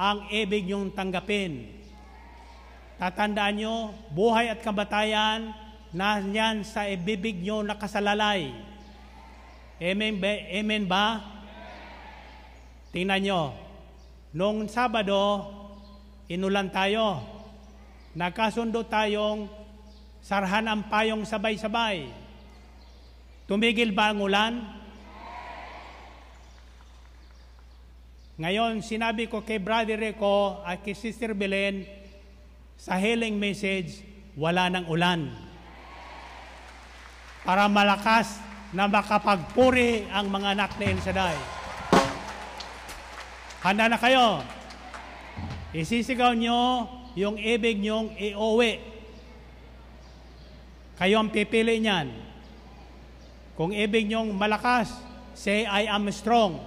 ang 0.00 0.24
ibig 0.32 0.64
nyong 0.64 0.96
tanggapin. 0.96 1.68
Tatandaan 2.96 3.54
nyo, 3.60 3.76
buhay 4.12 4.48
at 4.48 4.64
kabatayan, 4.64 5.52
nanyan 5.92 6.64
sa 6.64 6.88
ibibig 6.88 7.44
nyo 7.44 7.60
nakasalalay. 7.60 8.52
Amen 9.80 10.16
ba? 10.16 10.32
Amen 10.48 10.84
ba? 10.88 11.04
Tingnan 12.92 13.20
nyo, 13.20 13.40
noong 14.32 14.68
Sabado, 14.68 15.44
inulan 16.28 16.72
tayo. 16.72 17.29
Nagkasundo 18.10 18.82
tayong 18.90 19.46
sarhan 20.18 20.66
ang 20.66 20.90
payong 20.90 21.22
sabay-sabay. 21.22 22.10
Tumigil 23.46 23.94
ba 23.94 24.10
ang 24.10 24.18
ulan? 24.18 24.54
Ngayon, 28.40 28.82
sinabi 28.82 29.30
ko 29.30 29.46
kay 29.46 29.62
Brother 29.62 30.00
Rico 30.00 30.64
at 30.66 30.82
kay 30.82 30.96
Sister 30.96 31.36
Belen, 31.36 31.84
sa 32.80 32.96
healing 32.96 33.36
message, 33.36 34.00
wala 34.34 34.72
ng 34.72 34.88
ulan. 34.88 35.28
Para 37.44 37.68
malakas 37.68 38.40
na 38.72 38.88
makapagpuri 38.88 40.08
ang 40.08 40.32
mga 40.32 40.56
anak 40.56 40.70
ni 40.80 40.88
El. 40.88 40.98
Handa 43.60 43.92
na 43.92 44.00
kayo. 44.00 44.40
Isisigaw 45.76 46.32
nyo 46.34 46.88
yung 47.16 47.40
ibig 47.40 47.80
nyong 47.80 48.14
iuwi. 48.14 48.78
Kayo 51.00 51.16
ang 51.16 51.32
pipili 51.32 51.80
niyan. 51.80 52.12
Kung 53.56 53.72
ibig 53.72 54.04
nyong 54.04 54.36
malakas, 54.36 54.92
say 55.32 55.64
I 55.64 55.88
am 55.88 56.04
strong. 56.12 56.60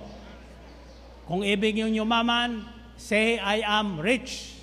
Kung 1.29 1.45
ibig 1.45 1.77
nyong 1.77 1.93
yumaman, 1.93 2.65
say 2.97 3.37
I 3.37 3.61
am 3.61 4.01
rich. 4.01 4.57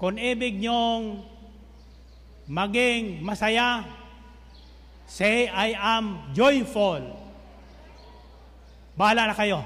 Kung 0.00 0.16
ibig 0.16 0.56
nyong 0.56 1.20
maging 2.48 3.20
masaya, 3.20 3.84
say 5.04 5.44
I 5.52 5.76
am 5.76 6.32
joyful. 6.32 7.04
Bahala 8.96 9.28
na 9.28 9.36
kayo. 9.36 9.60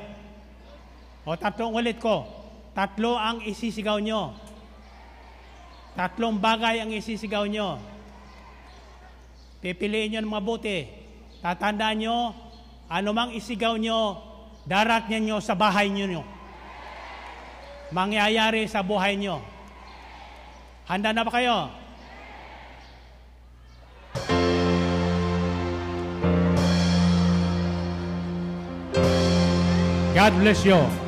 O 1.22 1.38
tatlong 1.38 1.70
ulit 1.70 2.02
ko. 2.02 2.26
Tatlo 2.74 3.14
ang 3.14 3.38
isisigaw 3.46 4.02
nyo. 4.02 4.34
Tatlong 5.94 6.42
bagay 6.42 6.82
ang 6.82 6.90
isisigaw 6.90 7.46
nyo. 7.46 7.78
Pipiliin 9.62 10.18
nyo 10.18 10.20
ng 10.26 10.34
mabuti. 10.34 10.90
Tatandaan 11.38 11.96
nyo, 12.02 12.34
anumang 12.90 13.30
isigaw 13.30 13.78
nyo, 13.78 14.18
darat 14.66 15.06
nyo 15.06 15.38
sa 15.38 15.54
bahay 15.54 15.86
nyo. 15.86 16.26
Mangyayari 17.94 18.66
sa 18.66 18.82
buhay 18.82 19.14
nyo. 19.14 19.38
Handa 20.90 21.14
na 21.14 21.22
ba 21.22 21.30
kayo? 21.30 21.70
God 30.14 30.32
bless 30.42 30.66
you. 30.66 31.03